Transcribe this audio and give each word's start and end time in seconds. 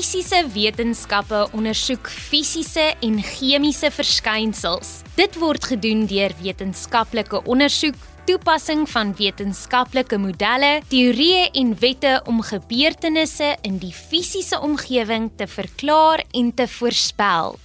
Fisiese 0.00 0.38
wetenskappe 0.48 1.42
ondersoek 1.52 2.06
fisiese 2.08 2.86
en 3.04 3.18
chemiese 3.20 3.90
verskynsels. 3.92 5.02
Dit 5.18 5.34
word 5.36 5.66
gedoen 5.68 6.06
deur 6.08 6.32
wetenskaplike 6.38 7.42
ondersoek, 7.44 7.98
toepassing 8.24 8.86
van 8.88 9.10
wetenskaplike 9.18 10.16
modelle, 10.22 10.70
teorieë 10.88 11.50
en 11.60 11.74
wette 11.82 12.14
om 12.32 12.40
gebeurtenisse 12.40 13.50
in 13.68 13.76
die 13.82 13.92
fisiese 13.92 14.62
omgewing 14.64 15.26
te 15.36 15.44
verklaar 15.44 16.22
en 16.32 16.48
te 16.56 16.64
voorspel. 16.78 17.58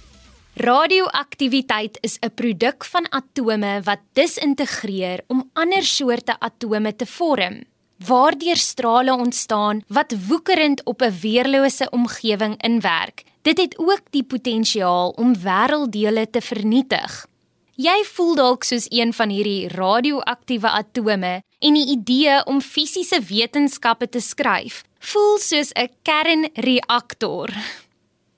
Radioaktiwiteit 0.60 1.96
is 2.04 2.18
'n 2.20 2.34
produk 2.34 2.84
van 2.84 3.08
atome 3.08 3.80
wat 3.88 4.04
disintegreer 4.12 5.24
om 5.28 5.48
ander 5.54 5.84
soorte 5.84 6.36
atome 6.38 6.96
te 6.96 7.06
vorm 7.06 7.64
waardeur 7.98 8.56
strale 8.56 9.12
ontstaan 9.12 9.82
wat 9.88 10.14
woekerend 10.28 10.84
op 10.84 11.02
'n 11.02 11.18
weerlose 11.20 11.90
omgewing 11.90 12.62
inwerk. 12.62 13.24
Dit 13.42 13.58
het 13.58 13.78
ook 13.78 14.02
die 14.10 14.24
potensiaal 14.24 15.10
om 15.10 15.36
wêrelddele 15.36 16.30
te 16.30 16.40
vernietig. 16.40 17.26
Jy 17.74 18.04
voel 18.04 18.34
dalk 18.34 18.64
soos 18.64 18.86
een 18.88 19.12
van 19.12 19.28
hierdie 19.28 19.68
radioaktiewe 19.68 20.70
atome 20.70 21.42
en 21.58 21.74
die 21.74 21.86
idee 21.86 22.44
om 22.44 22.60
fisiese 22.60 23.20
wetenskappe 23.20 24.08
te 24.08 24.20
skryf 24.20 24.82
voel 24.98 25.38
soos 25.38 25.70
'n 25.74 25.90
kernreaktor. 26.02 27.50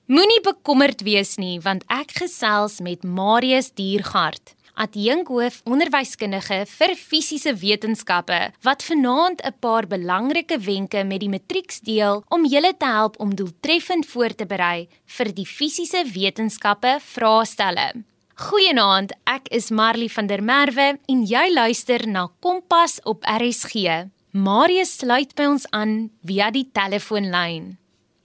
Moenie 0.05 0.41
bekommerd 0.41 1.01
wees 1.01 1.37
nie, 1.37 1.59
want 1.61 1.83
ek 1.87 2.11
gesels 2.11 2.79
met 2.79 3.03
Marius 3.03 3.71
Diergard 3.71 4.55
adjunkhoof 4.79 5.59
onderwyskundige 5.67 6.59
vir 6.71 6.93
fisiese 6.95 7.53
wetenskappe 7.61 8.39
wat 8.63 8.83
vanaand 8.87 9.41
'n 9.43 9.55
paar 9.59 9.87
belangrike 9.87 10.57
wenke 10.59 11.03
met 11.03 11.19
die 11.19 11.29
matrieks 11.29 11.79
deel 11.79 12.23
om 12.29 12.45
julle 12.45 12.73
te 12.77 12.85
help 12.85 13.19
om 13.19 13.35
doeltreffend 13.35 14.05
voor 14.05 14.35
te 14.35 14.45
berei 14.45 14.87
vir 15.05 15.33
die 15.33 15.45
fisiese 15.45 16.03
wetenskappe 16.13 16.99
vraestelle. 16.99 18.03
Goeienaand, 18.39 19.11
ek 19.27 19.49
is 19.51 19.69
Marley 19.69 20.07
van 20.07 20.27
der 20.27 20.41
Merwe 20.41 20.97
en 21.11 21.25
jy 21.27 21.49
luister 21.51 22.07
na 22.07 22.29
Kompas 22.39 22.99
op 23.03 23.25
RSG. 23.27 24.07
Marius 24.31 24.97
sluit 25.01 25.35
by 25.35 25.43
ons 25.43 25.65
aan 25.75 26.09
via 26.23 26.47
die 26.51 26.69
telefoonlyn. 26.71 27.77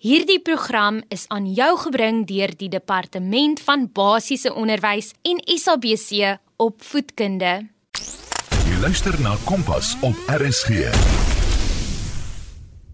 Hierdie 0.05 0.39
program 0.39 0.98
is 1.08 1.24
aan 1.33 1.46
jou 1.48 1.70
gebring 1.80 2.27
deur 2.28 2.52
die 2.61 2.68
Departement 2.68 3.61
van 3.64 3.86
Basiese 3.89 4.50
Onderwys 4.52 5.14
en 5.24 5.41
SABC 5.48 6.36
Opvoedkunde. 6.56 7.66
Jy 8.66 8.77
luister 8.80 9.14
na 9.22 9.34
Kompas 9.44 9.97
op 10.06 10.14
RSG. 10.30 10.86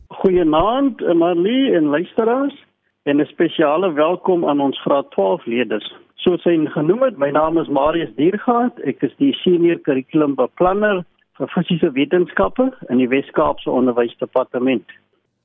Goeienaand, 0.09 1.01
Marlie 1.15 1.75
en 1.77 1.85
luisteraars 1.85 2.57
en 3.03 3.21
'n 3.21 3.27
spesiale 3.27 3.93
welkom 3.93 4.49
aan 4.49 4.61
ons 4.61 4.81
graad 4.81 5.11
12 5.11 5.45
leerders. 5.45 5.95
Soos 6.15 6.45
hy 6.45 6.67
genoem 6.67 7.03
het, 7.03 7.17
my 7.19 7.31
naam 7.31 7.59
is 7.59 7.69
Marius 7.69 8.15
Diergaard. 8.17 8.81
Ek 8.85 9.03
is 9.03 9.13
die 9.17 9.33
senior 9.33 9.79
kurrikulumbeplanner 9.79 11.05
vir 11.37 11.49
fisiese 11.49 11.93
wetenskappe 11.93 12.73
in 12.89 12.97
die 12.97 13.09
Wes-Kaapse 13.09 13.71
Onderwysdepartement. 13.71 14.89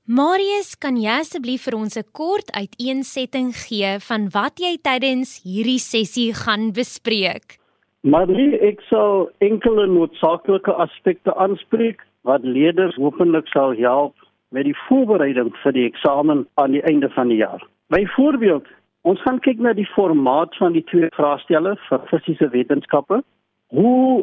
Marius, 0.05 0.77
kan 0.77 0.97
jy 0.97 1.09
asseblief 1.09 1.63
vir 1.63 1.75
ons 1.75 1.97
'n 1.97 2.03
kort 2.11 2.52
uiteensetting 2.52 3.55
gee 3.55 4.00
van 4.00 4.29
wat 4.29 4.59
jy 4.59 4.77
tydens 4.77 5.41
hierdie 5.44 5.79
sessie 5.79 6.33
gaan 6.33 6.72
bespreek? 6.72 7.64
Marie, 8.06 8.53
ek 8.61 8.84
sal 8.86 9.31
enkele 9.42 9.88
noodsaaklike 9.89 10.73
aspekte 10.84 11.34
aanspreek 11.42 12.03
wat 12.30 12.44
leerders 12.45 12.94
hopelik 13.02 13.47
sal 13.50 13.72
help 13.80 14.28
met 14.53 14.68
die 14.68 14.75
voorbereiding 14.84 15.50
vir 15.63 15.74
die 15.74 15.85
eksamen 15.90 16.44
aan 16.62 16.75
die 16.78 16.84
einde 16.85 17.09
van 17.16 17.31
die 17.34 17.40
jaar. 17.40 17.63
Byvoorbeeld, 17.90 18.68
ons 19.09 19.24
gaan 19.25 19.40
kyk 19.41 19.63
na 19.66 19.74
die 19.74 19.88
formaat 19.96 20.53
van 20.62 20.78
die 20.78 20.84
twee 20.91 21.09
vraestelle 21.18 21.74
vir 21.88 22.06
fisiese 22.12 22.52
wetenskappe. 22.53 23.24
Hoe 23.74 24.22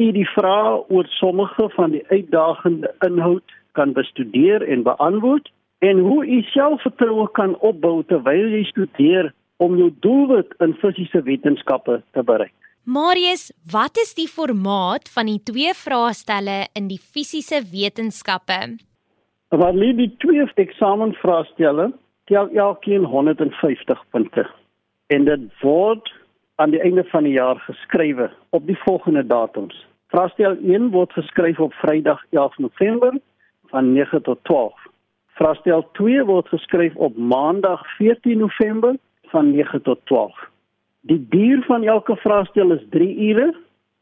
u 0.00 0.06
die 0.16 0.28
vrae 0.32 0.78
oor 0.88 1.10
sommige 1.18 1.68
van 1.76 1.92
die 1.98 2.04
uitdagende 2.08 2.94
inhoud 3.04 3.56
kan 3.76 3.92
bestudeer 3.92 4.64
en 4.64 4.86
beantwoord 4.88 5.52
en 5.84 6.00
hoe 6.06 6.24
u 6.24 6.40
selfvertroue 6.54 7.28
kan 7.36 7.58
opbou 7.60 7.98
terwyl 8.08 8.56
jy 8.56 8.64
studeer 8.72 9.34
om 9.60 9.76
jou 9.76 9.90
doelwit 10.00 10.56
in 10.64 10.72
fisiese 10.80 11.22
wetenskappe 11.28 12.00
te 12.16 12.24
bereik. 12.24 12.56
Marius, 12.88 13.50
wat 13.72 13.98
is 14.00 14.14
die 14.16 14.28
formaat 14.32 15.10
van 15.12 15.28
die 15.28 15.42
twee 15.44 15.74
vraestelle 15.76 16.70
in 16.78 16.86
die 16.88 16.96
fisiese 16.96 17.58
wetenskappe? 17.68 18.56
Wat 19.52 19.76
lê 19.76 19.90
die 19.98 20.08
twee 20.24 20.46
eksamenvraestelle 20.64 21.90
tel 22.32 22.48
elkeen 22.56 23.04
150 23.04 24.00
punte. 24.10 24.46
En 25.12 25.28
dit 25.28 25.44
word 25.60 26.08
aan 26.56 26.72
die 26.72 26.80
einde 26.80 27.04
van 27.12 27.28
die 27.28 27.36
jaar 27.36 27.60
geskrywe 27.68 28.30
op 28.56 28.66
die 28.66 28.80
volgende 28.86 29.26
datums. 29.26 29.76
Vraestel 30.08 30.56
1 30.64 30.88
word 30.96 31.12
geskryf 31.12 31.60
op 31.60 31.76
Vrydag 31.84 32.24
11 32.30 32.58
November 32.58 33.20
van 33.68 33.92
9 33.92 34.22
tot 34.22 34.44
12. 34.48 34.72
Vraestel 35.36 35.90
2 35.92 36.24
word 36.24 36.48
geskryf 36.48 36.96
op 36.96 37.16
Maandag 37.16 37.84
14 38.00 38.38
November 38.38 38.96
van 39.28 39.50
9 39.50 39.82
tot 39.82 40.00
12. 40.04 40.48
Die 41.08 41.20
duur 41.28 41.62
van 41.64 41.84
elke 41.88 42.16
vraestel 42.16 42.72
is 42.72 42.84
3 42.92 43.08
ure 43.30 43.48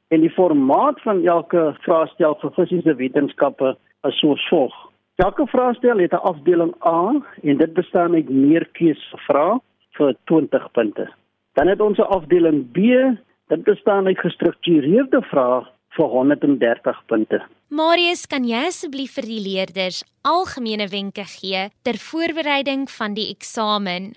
en 0.09 0.21
die 0.21 0.31
formaat 0.31 0.99
van 1.05 1.23
elke 1.27 1.69
vraestel 1.85 2.35
vir 2.41 2.53
fisiese 2.57 2.95
wetenskappe 2.99 3.77
is 4.09 4.19
soos 4.19 4.43
volg. 4.51 4.75
Elke 5.23 5.47
vraestel 5.47 6.03
het 6.03 6.13
'n 6.13 6.27
afdeling 6.33 6.75
A 6.87 7.15
en 7.43 7.57
dit 7.63 7.73
bestaan 7.75 8.15
uit 8.15 8.29
meerkeusvrae 8.29 9.61
vir 9.97 10.17
20 10.25 10.71
punte. 10.73 11.07
Dan 11.55 11.69
het 11.69 11.81
ons 11.81 11.99
'n 11.99 12.13
afdeling 12.19 12.71
B, 12.73 12.79
dit 13.49 13.63
bestaan 13.63 14.07
uit 14.07 14.19
gestruktureerde 14.19 15.23
vrae 15.23 15.63
vir 15.89 16.07
130 16.07 17.03
punte. 17.07 17.43
Marius, 17.69 18.27
kan 18.27 18.45
jy 18.45 18.67
asseblief 18.67 19.15
vir 19.15 19.27
die 19.27 19.41
leerders 19.41 20.05
algemene 20.23 20.89
wenke 20.89 21.25
gee 21.25 21.71
ter 21.83 21.95
voorbereiding 21.95 22.91
van 22.91 23.15
die 23.15 23.31
eksamen? 23.31 24.13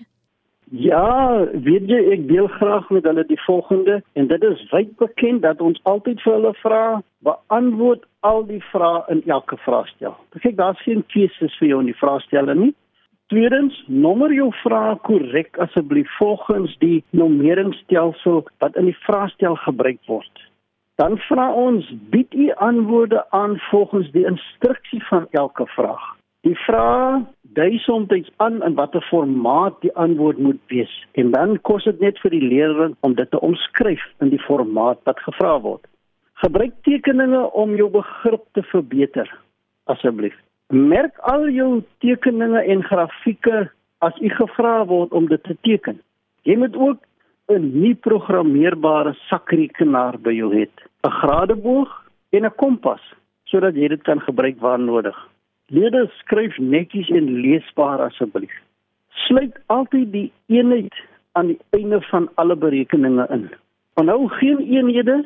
Ja, 0.70 1.46
weet 1.50 1.88
jy 1.90 1.98
ek 2.14 2.28
deel 2.28 2.46
graag 2.46 2.90
met 2.94 3.06
hulle 3.08 3.24
die 3.26 3.40
volgende 3.42 4.02
en 4.14 4.28
dit 4.30 4.44
is 4.46 4.60
wyd 4.70 4.92
bekend 5.02 5.42
dat 5.42 5.60
ons 5.60 5.80
altyd 5.82 6.20
vir 6.22 6.32
hulle 6.36 6.52
vra 6.60 6.84
beantwoord 7.26 8.04
al 8.26 8.44
die 8.46 8.62
vrae 8.70 9.00
in 9.14 9.24
elke 9.26 9.58
vraestel. 9.64 10.14
Kyk, 10.38 10.54
daar's 10.60 10.82
geen 10.86 11.02
keuses 11.10 11.56
vir 11.58 11.72
jou 11.72 11.80
in 11.82 11.90
die 11.90 11.98
vraestelle 11.98 12.54
nie. 12.54 12.70
Tweedens, 13.34 13.74
nommer 13.86 14.30
jou 14.34 14.50
vrae 14.62 14.94
korrek 15.06 15.58
asseblief 15.66 16.10
volgens 16.18 16.76
die 16.78 17.02
nommeringsstelsel 17.10 18.44
wat 18.62 18.78
in 18.78 18.92
die 18.92 19.00
vraestel 19.06 19.58
gebruik 19.66 20.00
word 20.06 20.46
dan 21.00 21.16
vra 21.28 21.48
ons 21.56 21.86
bied 22.12 22.34
u 22.34 22.50
antwoorde 22.52 23.24
aan 23.30 23.58
volgens 23.70 24.10
die 24.12 24.26
instruksie 24.26 25.04
van 25.06 25.26
elke 25.30 25.66
vraag. 25.66 26.19
Die 26.46 26.56
vraag 26.56 27.26
dui 27.52 27.78
soms 27.84 28.30
aan 28.36 28.62
in 28.64 28.74
watter 28.74 29.02
formaat 29.10 29.74
die 29.82 29.92
antwoord 29.92 30.38
moet 30.38 30.60
wees 30.72 30.92
en 31.20 31.30
dan 31.34 31.58
kos 31.68 31.84
dit 31.84 32.00
net 32.00 32.20
vir 32.22 32.32
die 32.32 32.46
leerling 32.52 32.94
om 33.04 33.14
dit 33.14 33.28
te 33.30 33.40
omskryf 33.44 34.00
in 34.24 34.30
die 34.32 34.40
formaat 34.46 35.02
wat 35.04 35.20
gevra 35.26 35.58
word. 35.60 35.84
Gebruik 36.40 36.78
tekeninge 36.88 37.42
om 37.52 37.74
jou 37.76 37.90
begrip 37.92 38.46
te 38.56 38.64
verbeter 38.70 39.28
asseblief. 39.92 40.36
Merk 40.72 41.18
al 41.28 41.50
jou 41.52 41.82
tekeninge 42.00 42.62
en 42.72 42.86
grafieke 42.88 43.66
as 44.00 44.16
u 44.24 44.30
gevra 44.32 44.78
word 44.88 45.12
om 45.12 45.28
dit 45.28 45.42
te 45.44 45.56
teken. 45.68 46.00
Jy 46.48 46.56
moet 46.56 46.76
ook 46.76 47.04
'n 47.52 47.82
nie 47.82 47.94
programmeerbare 47.94 49.12
sakrekenaar 49.28 50.16
by 50.18 50.32
jou 50.32 50.56
het, 50.56 50.76
'n 51.04 51.10
gradeboog 51.20 51.90
en 52.32 52.44
'n 52.46 52.56
kompas 52.56 53.02
sodat 53.44 53.74
jy 53.74 53.88
dit 53.88 54.02
kan 54.02 54.20
gebruik 54.20 54.60
waar 54.60 54.78
nodig. 54.78 55.29
Lede 55.70 56.10
skryf 56.18 56.58
netjies 56.58 57.08
en 57.14 57.28
leesbaar 57.42 58.00
asseblief. 58.02 58.54
Sluit 59.26 59.58
altyd 59.66 60.12
die 60.12 60.32
eenheid 60.46 60.94
aan 61.38 61.52
die 61.52 61.58
einde 61.78 62.00
van 62.10 62.26
alle 62.34 62.56
berekeninge 62.56 63.26
in. 63.30 63.46
Onthou 63.94 64.28
geen 64.40 64.58
eenhede 64.58 65.20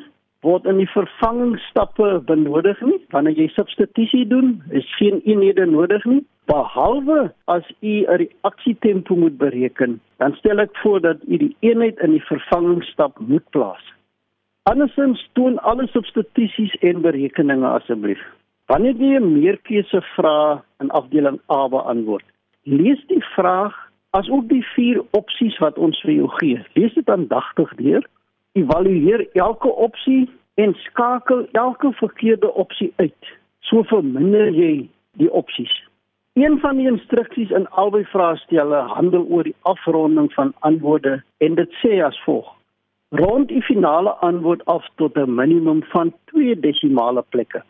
word 0.45 0.65
in 0.69 0.77
die 0.77 0.89
vervangingsstappe 0.93 2.21
benodig 2.29 2.81
nie. 2.85 3.01
Wanneer 3.09 3.39
jy 3.41 3.47
substitusie 3.55 4.27
doen, 4.29 4.59
is 4.69 4.85
geen 4.99 5.21
eenhede 5.25 5.65
nodig 5.65 6.05
nie 6.05 6.21
behalwe 6.45 7.33
as 7.45 7.65
u 7.81 8.05
'n 8.05 8.17
reaksietempo 8.21 9.15
moet 9.15 9.37
bereken, 9.37 9.99
dan 10.17 10.33
stel 10.33 10.59
ek 10.59 10.77
voor 10.77 11.01
dat 11.01 11.17
u 11.27 11.37
die 11.37 11.55
eenheid 11.59 11.99
in 11.99 12.11
die 12.11 12.25
vervangingsstap 12.25 13.19
moet 13.19 13.49
plaas. 13.49 13.93
Andersins 14.63 15.29
doen 15.33 15.59
alle 15.59 15.87
substitusies 15.87 16.75
en 16.75 17.01
berekeninge 17.01 17.67
asseblief. 17.67 18.21
Wanneer 18.65 18.95
jy 18.97 19.17
'n 19.17 19.33
meerkeuse 19.33 20.01
vraag 20.01 20.61
in 20.79 20.89
afdeling 20.89 21.39
A 21.51 21.67
beantwoord, 21.67 22.25
lees 22.63 23.01
die 23.07 23.23
vraag 23.35 23.75
asook 24.09 24.47
die 24.49 24.65
vier 24.75 25.03
opsies 25.11 25.57
wat 25.57 25.77
ons 25.77 26.01
vir 26.01 26.13
jou 26.13 26.29
gee. 26.39 26.65
Lees 26.73 26.93
dit 26.93 27.09
aandagtig 27.09 27.75
deur, 27.75 28.07
evalueer 28.51 29.27
elke 29.33 29.69
opsie 29.87 30.29
en 30.53 30.73
skakel 30.73 31.47
elke 31.51 31.91
verkeerde 31.93 32.53
opsie 32.53 32.93
uit. 32.95 33.23
So 33.59 33.83
verminder 33.83 34.49
jy 34.49 34.89
die 35.21 35.31
opsies. 35.31 35.75
Een 36.33 36.59
van 36.59 36.77
die 36.77 36.87
instruksies 36.87 37.51
in 37.51 37.69
albei 37.69 38.03
vraestelle 38.05 38.81
handel 38.95 39.27
oor 39.29 39.43
die 39.43 39.55
afronding 39.61 40.33
van 40.33 40.53
antwoorde 40.59 41.21
en 41.37 41.55
dit 41.55 41.77
sê 41.83 42.01
as 42.03 42.17
volg: 42.23 42.49
Rond 43.09 43.47
die 43.47 43.61
finale 43.61 44.09
antwoord 44.09 44.65
af 44.65 44.89
tot 44.95 45.17
'n 45.17 45.35
minimum 45.35 45.83
van 45.93 46.13
2 46.33 46.59
desimale 46.59 47.23
plekke. 47.29 47.63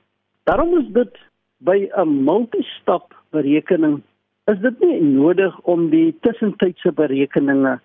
Daarom 0.46 0.78
is 0.78 0.88
dit 0.94 1.14
by 1.58 1.90
'n 1.98 2.24
multistap 2.24 3.14
berekening 3.30 4.02
is 4.46 4.60
dit 4.60 4.80
nie 4.80 5.02
nodig 5.02 5.60
om 5.60 5.90
die 5.90 6.16
tussentydse 6.22 6.92
berekeninge 6.92 7.80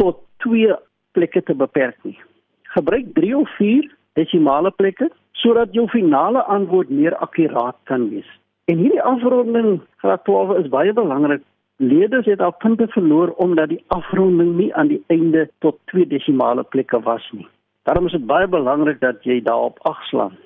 tot 0.00 0.22
2 0.36 0.76
plekke 1.12 1.42
te 1.42 1.54
beperk 1.54 1.96
nie. 2.02 2.18
Gebruik 2.62 3.12
3 3.14 3.36
of 3.36 3.50
4 3.56 3.90
desimale 4.12 4.70
plekke 4.70 5.10
sodat 5.32 5.74
jou 5.76 5.88
finale 5.88 6.42
antwoord 6.42 6.88
meer 6.88 7.16
akkuraat 7.16 7.76
kan 7.84 8.08
wees. 8.10 8.30
En 8.64 8.78
hierdie 8.78 9.02
afronding 9.02 9.80
graad 9.96 10.24
12 10.24 10.56
is 10.64 10.68
baie 10.68 10.92
belangrik. 10.92 11.42
Leerders 11.76 12.26
het 12.26 12.40
al 12.40 12.56
punte 12.64 12.88
verloor 12.88 13.36
omdat 13.36 13.68
die 13.68 13.84
afronding 13.86 14.56
nie 14.56 14.74
aan 14.74 14.88
die 14.88 15.04
einde 15.06 15.50
tot 15.58 15.78
twee 15.84 16.06
desimale 16.06 16.62
plekke 16.62 17.00
was 17.00 17.30
nie. 17.32 17.48
Daarom 17.82 18.06
is 18.06 18.12
dit 18.12 18.26
baie 18.26 18.48
belangrik 18.48 19.00
dat 19.00 19.24
jy 19.24 19.42
daarop 19.42 19.78
agslaan. 19.82 20.36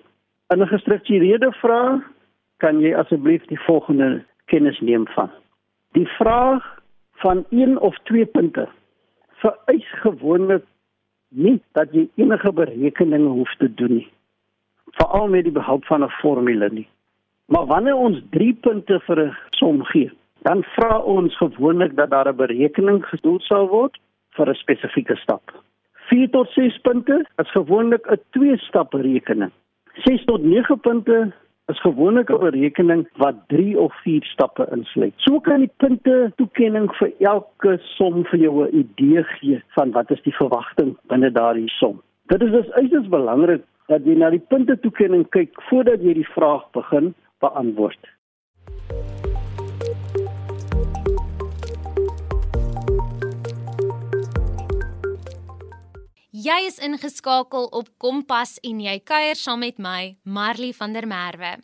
In 0.52 0.60
'n 0.60 0.66
gestruktureerde 0.66 1.52
vraag 1.52 2.00
kan 2.56 2.80
jy 2.80 2.94
asseblief 2.94 3.44
die 3.48 3.60
volgende 3.60 4.24
kennis 4.44 4.80
neem 4.80 5.06
van. 5.06 5.30
Die 5.92 6.06
vraag 6.06 6.82
van 7.12 7.44
1 7.48 7.80
of 7.80 7.96
2 8.02 8.26
punte 8.26 8.68
vereis 9.28 9.88
gewoonlik 10.02 10.64
nie 11.28 11.62
dat 11.72 11.88
jy 11.92 12.08
enige 12.14 12.52
berekeninge 12.52 13.28
hoef 13.28 13.54
te 13.54 13.74
doen 13.74 13.94
nie. 13.94 14.08
Veral 14.90 15.28
met 15.28 15.42
die 15.44 15.52
behulp 15.52 15.84
van 15.84 16.04
'n 16.04 16.08
formule 16.20 16.68
nie. 16.70 16.88
Maar 17.46 17.66
wanneer 17.66 17.96
ons 17.96 18.20
3 18.30 18.52
punte 18.52 19.00
vir 19.00 19.20
'n 19.20 19.36
som 19.50 19.84
gee, 19.84 20.10
dan 20.42 20.62
vra 20.62 20.98
ons 20.98 21.36
gewoonlik 21.36 21.96
dat 21.96 22.10
daar 22.10 22.28
'n 22.28 22.36
berekening 22.36 23.06
gedoen 23.06 23.40
sal 23.40 23.68
word 23.68 23.98
vir 24.30 24.48
'n 24.48 24.54
spesifieke 24.54 25.16
stap. 25.16 25.62
4 25.92 26.30
tot 26.30 26.48
6 26.48 26.78
punte 26.78 27.26
is 27.36 27.50
gewoonlik 27.50 28.06
'n 28.06 28.20
twee-stap 28.30 28.90
berekening. 28.90 29.52
6 29.94 30.24
tot 30.24 30.42
9 30.42 30.80
punte 30.80 31.32
is 31.66 31.80
gewoonlik 31.80 32.30
'n 32.30 32.38
berekening 32.38 33.08
wat 33.16 33.34
3 33.46 33.78
of 33.78 33.94
4 34.02 34.24
stappe 34.24 34.68
insluit. 34.70 35.12
So 35.16 35.40
kan 35.40 35.58
die 35.58 35.72
punte 35.76 36.32
toekenning 36.36 36.88
vir 36.96 37.12
elke 37.18 37.78
som 37.96 38.24
vir 38.24 38.40
jou 38.40 38.64
'n 38.64 38.76
idee 38.76 39.22
gee 39.22 39.62
van 39.68 39.92
wat 39.92 40.10
is 40.10 40.22
die 40.22 40.36
verwagting 40.36 40.96
binne 41.06 41.30
daardie 41.30 41.68
som. 41.68 42.02
Dit 42.26 42.42
is 42.42 42.50
dus 42.50 42.70
uiters 42.70 43.08
belangrik 43.08 43.62
dat 43.86 44.04
jy 44.04 44.14
na 44.14 44.30
die 44.30 44.44
punte 44.48 44.80
toekenning 44.80 45.28
kyk 45.28 45.62
voordat 45.68 46.02
jy 46.02 46.14
die 46.14 46.32
vraag 46.34 46.70
begin 46.72 47.14
beantwoord. 47.38 48.02
Jy 56.42 56.64
is 56.64 56.78
ingeskakel 56.82 57.66
op 57.76 57.90
Kompas 58.00 58.56
en 58.66 58.78
jy 58.80 58.94
kuier 59.06 59.36
saam 59.38 59.60
met 59.62 59.76
my, 59.78 60.14
Marley 60.24 60.72
van 60.74 60.94
der 60.96 61.04
Merwe. 61.06 61.58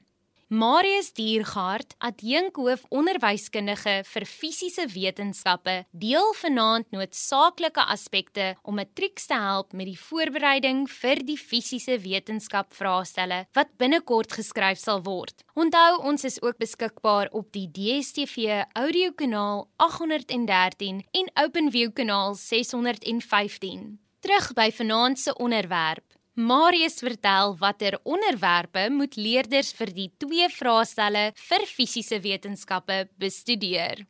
Marius 0.55 1.09
Diergaard, 1.17 1.97
adjunkhoof 2.05 2.85
onderwyskundige 2.95 3.97
vir 4.07 4.27
fisiese 4.29 4.87
wetenskappe, 4.93 5.75
deel 5.91 6.31
vanaand 6.39 6.93
noodsaaklike 6.95 7.89
aspekte 7.97 8.53
om 8.63 8.79
matrieks 8.79 9.27
te 9.33 9.41
help 9.41 9.75
met 9.75 9.91
die 9.91 9.99
voorbereiding 9.99 10.87
vir 11.01 11.25
die 11.27 11.39
fisiese 11.41 11.99
wetenskap 12.05 12.71
vraestelle 12.77 13.47
wat 13.59 13.75
binnekort 13.83 14.37
geskryf 14.37 14.79
sal 14.79 15.03
word. 15.09 15.43
Onthou, 15.59 16.05
ons 16.13 16.29
is 16.29 16.43
ook 16.45 16.61
beskikbaar 16.61 17.33
op 17.33 17.51
die 17.57 17.67
DStv 17.67 18.67
audiokanaal 18.79 19.65
813 19.89 21.03
en 21.11 21.33
OpenView 21.49 21.97
kanaal 21.97 22.37
615. 22.39 23.97
Terug 24.29 24.53
by 24.53 24.69
vanaand 24.77 25.19
se 25.19 25.33
onderwerp. 25.41 26.05
Marius 26.35 26.99
vertel 27.01 27.55
watter 27.57 27.95
onderwerpe 28.03 28.91
moet 28.93 29.17
leerders 29.17 29.71
vir 29.73 29.89
die 29.97 30.11
twee 30.21 30.49
vraestelle 30.53 31.23
vir 31.47 31.65
fisiese 31.65 32.19
wetenskappe 32.21 32.99
bestudeer. 33.17 34.05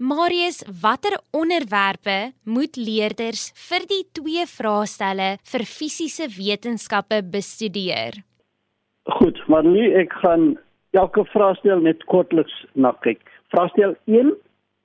Marius, 0.00 0.64
watter 0.80 1.20
onderwerpe 1.36 2.32
moet 2.48 2.80
leerders 2.80 3.50
vir 3.68 3.84
die 3.92 4.02
twee 4.16 4.48
vraestelle 4.56 5.34
vir 5.52 5.68
fisiese 5.68 6.32
wetenskappe 6.32 7.20
bestudeer? 7.28 8.22
Goed, 9.20 9.48
maar 9.52 9.68
nu 9.68 9.90
ek 10.00 10.22
gaan 10.24 10.54
elke 10.94 11.24
vraestel 11.32 11.82
net 11.82 12.04
kortliks 12.10 12.54
na 12.72 12.92
kyk. 13.06 13.22
Vraestel 13.54 13.96
1 14.10 14.32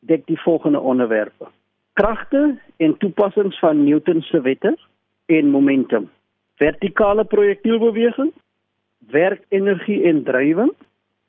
dek 0.09 0.25
die 0.27 0.39
volgende 0.41 0.79
onderwerpe: 0.79 1.49
kragte 1.93 2.57
en 2.77 2.97
toepassings 2.97 3.59
van 3.59 3.83
Newton 3.83 4.21
se 4.21 4.41
wette 4.41 4.75
en 5.25 5.49
momentum, 5.49 6.09
vertikale 6.57 7.25
projektielbeweging, 7.25 8.31
werkenergie 9.11 10.03
en 10.03 10.23
drywing, 10.23 10.71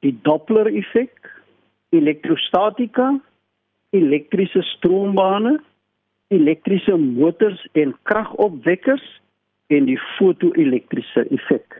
die 0.00 0.14
Doppler-effek, 0.22 1.32
elektrostatika, 1.90 3.12
elektriese 3.90 4.62
stroombane, 4.62 5.58
elektriese 6.30 6.96
motors 6.96 7.66
en 7.72 7.96
kragopwekkers 8.02 9.04
en 9.66 9.86
die 9.90 9.98
fotoelektriese 10.16 11.26
effek. 11.34 11.76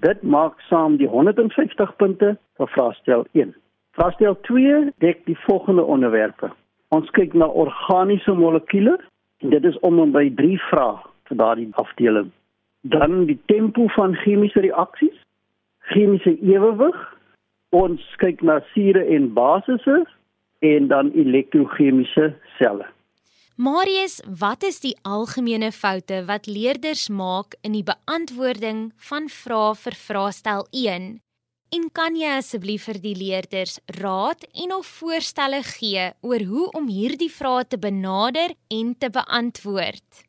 Dit 0.00 0.22
maak 0.22 0.60
saam 0.60 0.96
die 0.96 1.08
150 1.08 1.96
punte 1.96 2.36
vir 2.56 2.68
vraestel 2.72 3.26
1. 3.32 3.50
Vraestel 3.92 4.36
2 4.48 4.92
dek 5.04 5.24
die 5.26 5.36
volgende 5.44 5.82
onderwerpe. 5.84 6.48
Ons 6.88 7.10
kyk 7.10 7.34
na 7.34 7.46
organiese 7.46 8.32
molekules 8.32 9.02
en 9.44 9.50
dit 9.52 9.64
is 9.64 9.78
om 9.84 9.98
en 10.00 10.14
by 10.14 10.30
3 10.38 10.56
vrae 10.70 10.96
vir 11.28 11.40
daardie 11.42 11.68
afdeling. 11.82 12.30
Dan 12.80 13.26
die 13.28 13.38
tempo 13.52 13.86
van 13.96 14.16
chemiese 14.24 14.64
reaksies, 14.64 15.18
chemiese 15.92 16.38
ewewig, 16.40 16.96
ons 17.76 18.00
kyk 18.22 18.40
na 18.42 18.60
sure 18.72 19.04
en 19.16 19.28
basisse 19.36 19.98
en 20.72 20.88
dan 20.88 21.12
elektrochemiese 21.12 22.32
selle. 22.56 22.88
Marius, 23.56 24.22
wat 24.40 24.62
is 24.64 24.78
die 24.80 24.94
algemene 25.04 25.68
foute 25.76 26.22
wat 26.24 26.46
leerders 26.48 27.10
maak 27.12 27.52
in 27.60 27.74
die 27.76 27.84
beantwoording 27.84 28.94
van 28.96 29.28
vrae 29.28 29.74
vir 29.76 29.92
vraestel 29.92 30.64
En 31.76 31.84
kan 31.92 32.16
jy 32.16 32.30
asseblief 32.32 32.86
vir 32.88 32.98
die 33.02 33.12
leerders 33.12 33.76
raad 34.00 34.46
en 34.56 34.72
of 34.72 34.88
voorstelle 35.02 35.60
gee 35.68 36.06
oor 36.24 36.44
hoe 36.48 36.70
om 36.80 36.88
hierdie 36.88 37.28
vrae 37.28 37.66
te 37.68 37.76
benader 37.76 38.56
en 38.72 38.94
te 38.96 39.12
beantwoord? 39.12 40.24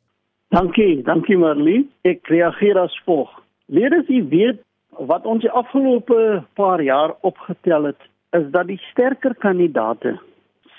Dankie, 0.52 1.02
dankie 1.08 1.38
Marlie. 1.40 1.88
Ek 2.04 2.28
reageer 2.28 2.76
as 2.76 2.92
volg. 3.08 3.32
Leerders, 3.72 4.08
jy 4.12 4.20
weet 4.28 4.60
wat 5.08 5.24
ons 5.24 5.40
die 5.40 5.50
afgelope 5.50 6.44
paar 6.60 6.84
jaar 6.84 7.16
opgetel 7.24 7.88
het, 7.88 8.04
is 8.36 8.44
dat 8.52 8.68
die 8.68 8.80
sterker 8.90 9.32
kandidaate 9.40 10.18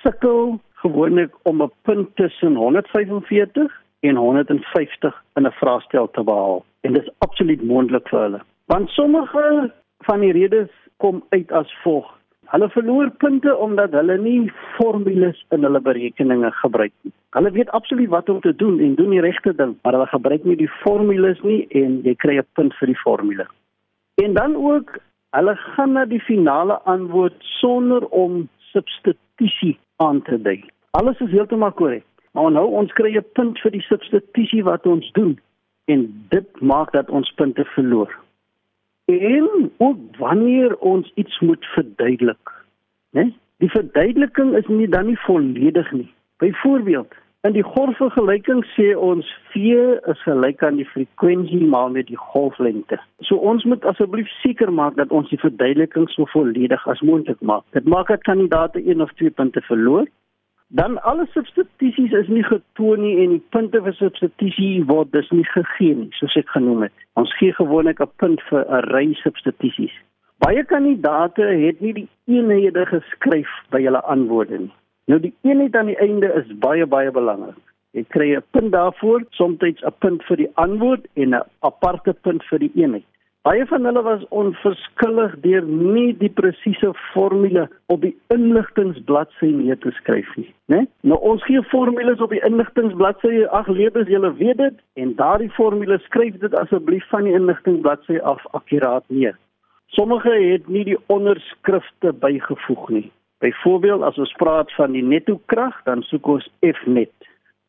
sukkel 0.03 0.59
gewoonlik 0.85 1.33
om 1.49 1.61
'n 1.61 1.71
punt 1.81 2.15
tussen 2.15 2.55
145 2.55 3.81
en 3.99 4.15
150 4.15 5.23
in 5.33 5.45
'n 5.47 5.51
vraestel 5.51 6.07
te 6.11 6.23
behaal. 6.23 6.65
En 6.81 6.93
dit 6.93 7.03
is 7.03 7.13
absoluut 7.17 7.61
moontlik 7.63 8.07
vir 8.09 8.19
hulle. 8.19 8.41
Want 8.65 8.89
sommige 8.89 9.73
van 9.99 10.19
die 10.19 10.31
redes 10.31 10.69
kom 10.97 11.23
uit 11.29 11.51
as 11.51 11.73
volg. 11.83 12.13
Hulle 12.45 12.69
verloor 12.69 13.09
punte 13.09 13.57
omdat 13.57 13.91
hulle 13.91 14.17
nie 14.17 14.51
formules 14.77 15.45
in 15.49 15.63
hulle 15.63 15.81
berekeninge 15.81 16.51
gebruik 16.51 16.93
nie. 17.01 17.13
Hulle 17.29 17.51
weet 17.51 17.69
absoluut 17.69 18.09
wat 18.09 18.29
om 18.29 18.39
te 18.41 18.55
doen 18.55 18.79
en 18.79 18.95
doen 18.95 19.09
die 19.09 19.21
regte 19.21 19.55
ding, 19.55 19.75
maar 19.81 19.93
hulle 19.93 20.07
gebruik 20.07 20.43
nie 20.43 20.55
die 20.55 20.71
formules 20.83 21.41
nie 21.41 21.67
en 21.69 22.01
jy 22.03 22.15
kry 22.15 22.37
'n 22.37 22.47
punt 22.53 22.73
vir 22.73 22.87
die 22.87 23.01
formule. 23.03 23.47
En 24.15 24.33
dan 24.33 24.55
ook, 24.55 24.97
hulle 25.29 25.55
gaan 25.55 25.91
na 25.91 26.05
die 26.05 26.21
finale 26.21 26.79
antwoord 26.83 27.35
sonder 27.39 28.07
om 28.07 28.49
substitusie 28.71 29.77
aan 29.95 30.21
te 30.21 30.41
dui. 30.41 30.63
Alles 30.95 31.19
is 31.19 31.31
heeltemal 31.31 31.71
korrek. 31.71 32.05
Maar 32.31 32.51
nou 32.51 32.67
ons 32.79 32.91
kry 32.93 33.11
'n 33.17 33.31
punt 33.33 33.59
vir 33.59 33.71
die 33.71 33.85
substitusie 33.91 34.63
wat 34.63 34.85
ons 34.85 35.11
doen 35.11 35.39
en 35.85 36.01
dit 36.29 36.61
maak 36.61 36.91
dat 36.91 37.09
ons 37.09 37.31
punte 37.35 37.65
verloor. 37.65 38.11
En 39.05 39.71
ook 39.77 39.99
wanneer 40.17 40.75
ons 40.77 41.11
iets 41.15 41.39
moet 41.39 41.65
verduidelik, 41.65 42.51
né? 43.11 43.33
Die 43.57 43.69
verduideliking 43.69 44.55
is 44.55 44.67
nie 44.67 44.87
dan 44.87 45.05
nie 45.05 45.19
volledig 45.19 45.91
nie. 45.91 46.13
Byvoorbeeld, 46.37 47.13
in 47.41 47.53
die 47.53 47.63
golfvergelyking 47.63 48.65
sê 48.65 48.95
ons 48.97 49.27
V 49.51 49.55
is 50.11 50.23
gelyk 50.23 50.63
aan 50.63 50.75
die 50.75 50.89
frekwensie 50.89 51.65
maal 51.65 51.89
met 51.89 52.07
die 52.07 52.17
golflengte. 52.17 52.99
So 53.19 53.35
ons 53.35 53.63
moet 53.63 53.85
asseblief 53.85 54.27
seker 54.41 54.73
maak 54.73 54.95
dat 54.95 55.11
ons 55.11 55.29
die 55.29 55.39
verduideliking 55.39 56.09
so 56.09 56.25
volledig 56.25 56.87
as 56.87 57.01
moontlik 57.01 57.41
maak. 57.41 57.63
Dit 57.71 57.85
maak 57.85 58.07
dat 58.07 58.23
kandidaate 58.23 58.89
een 58.89 59.01
of 59.01 59.13
twee 59.13 59.29
punte 59.29 59.61
verloor, 59.61 60.07
Dan 60.75 60.97
alle 61.01 61.25
substitusies 61.31 62.11
is 62.11 62.27
nie 62.27 62.43
getoon 62.43 62.99
nie 62.99 63.13
en 63.23 63.29
die 63.37 63.43
punte 63.55 63.79
vir 63.83 63.93
substitusie 63.95 64.81
word 64.89 65.13
dus 65.13 65.29
nie 65.31 65.45
gegee 65.47 65.93
nie, 65.95 66.09
soos 66.19 66.35
ek 66.41 66.49
genoem 66.51 66.81
het. 66.83 66.95
Ons 67.21 67.31
gee 67.39 67.53
gewoonlik 67.55 68.01
'n 68.03 68.11
punt 68.23 68.43
vir 68.49 68.65
'n 68.67 68.81
ry 68.91 69.05
substitusies. 69.21 69.95
Baie 70.43 70.63
kandidate 70.63 71.45
het 71.63 71.79
nie 71.81 71.93
die 71.93 72.09
eenhede 72.27 72.83
geskryf 72.91 73.53
by 73.71 73.81
hulle 73.85 74.01
antwoorde 74.03 74.59
nie. 74.65 74.73
Nou 75.07 75.19
die 75.19 75.33
eenheid 75.47 75.75
aan 75.75 75.93
die 75.93 76.01
einde 76.07 76.33
is 76.43 76.57
baie 76.67 76.85
baie 76.85 77.11
belangrik. 77.11 77.63
Jy 77.93 78.03
kry 78.09 78.35
'n 78.35 78.43
punt 78.51 78.71
daarvoor, 78.71 79.23
soms 79.31 79.63
'n 79.63 79.95
punt 79.99 80.23
vir 80.23 80.37
die 80.37 80.51
antwoord 80.55 81.07
en 81.13 81.35
'n 81.35 81.43
aparte 81.59 82.13
punt 82.13 82.43
vir 82.43 82.59
die 82.59 82.71
eenheid. 82.75 83.07
Baie 83.45 83.65
van 83.69 83.85
hulle 83.85 84.01
was 84.01 84.23
onverskillig 84.33 85.33
deur 85.43 85.65
nie 85.69 86.15
die 86.17 86.31
presiese 86.33 86.89
formule 87.11 87.67
op 87.93 88.01
die 88.01 88.15
inligtingbladsy 88.33 89.51
neer 89.53 89.77
te 89.83 89.91
skryf 89.99 90.31
nie, 90.39 90.47
né? 90.73 90.79
Nou 91.05 91.19
ons 91.29 91.45
gee 91.45 91.61
formules 91.69 92.23
op 92.25 92.33
die 92.33 92.41
inligtingbladsy, 92.47 93.43
ag 93.53 93.69
leerders, 93.69 94.09
julle 94.09 94.33
weet 94.41 94.57
dit, 94.63 94.81
en 94.97 95.13
daardie 95.21 95.51
formule 95.59 95.99
skryf 96.07 96.41
dit 96.41 96.57
asseblief 96.57 97.05
van 97.13 97.29
die 97.29 97.37
inligtingbladsy 97.37 98.17
af 98.33 98.41
akkuraat 98.57 99.05
neer. 99.13 99.37
Sommige 99.93 100.33
het 100.33 100.65
nie 100.67 100.87
die 100.89 100.99
onderskrifte 101.13 102.17
bygevoeg 102.25 102.89
nie. 102.97 103.07
Byvoorbeeld 103.45 104.09
as 104.09 104.17
ons 104.17 104.33
praat 104.41 104.73
van 104.73 104.97
die 104.97 105.05
netto 105.05 105.37
krag, 105.53 105.77
dan 105.85 106.01
soek 106.09 106.33
ons 106.33 106.49
Fnet. 106.81 107.13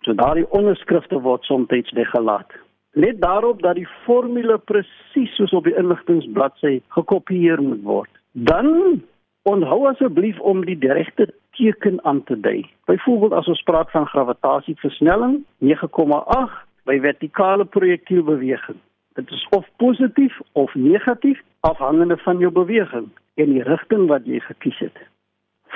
So 0.09 0.16
daardie 0.16 0.49
onderskrifte 0.56 1.21
word 1.21 1.45
soms 1.45 1.92
weggelaat. 1.92 2.62
Let 2.99 3.21
daarop 3.21 3.62
dat 3.62 3.75
die 3.75 3.88
formule 4.05 4.59
presies 4.59 5.35
soos 5.37 5.53
op 5.53 5.67
die 5.69 5.75
inligtingbladsy 5.76 6.79
gekopieer 6.97 7.61
moet 7.62 7.83
word. 7.85 8.11
Dan 8.33 8.71
onthou 9.45 9.83
asseblief 9.91 10.38
om 10.41 10.65
die 10.65 10.79
regte 10.81 11.26
teken 11.59 11.99
aan 12.05 12.23
te 12.25 12.41
dui. 12.41 12.65
Byvoorbeeld 12.88 13.33
as 13.33 13.50
ons 13.53 13.62
praat 13.69 13.91
van 13.91 14.07
gravitasieversnelling 14.07 15.43
9,8 15.59 16.57
by 16.88 16.97
vertikale 17.05 17.69
projektielbeweging. 17.76 18.81
Dit 19.21 19.31
is 19.31 19.47
of 19.50 19.69
positief 19.76 20.41
of 20.53 20.75
negatief 20.75 21.43
afhangende 21.61 22.17
van 22.17 22.38
jou 22.38 22.53
beweging 22.53 23.12
en 23.35 23.53
die 23.53 23.62
rigting 23.62 24.09
wat 24.09 24.25
jy 24.25 24.41
gekies 24.41 24.79
het. 24.79 24.97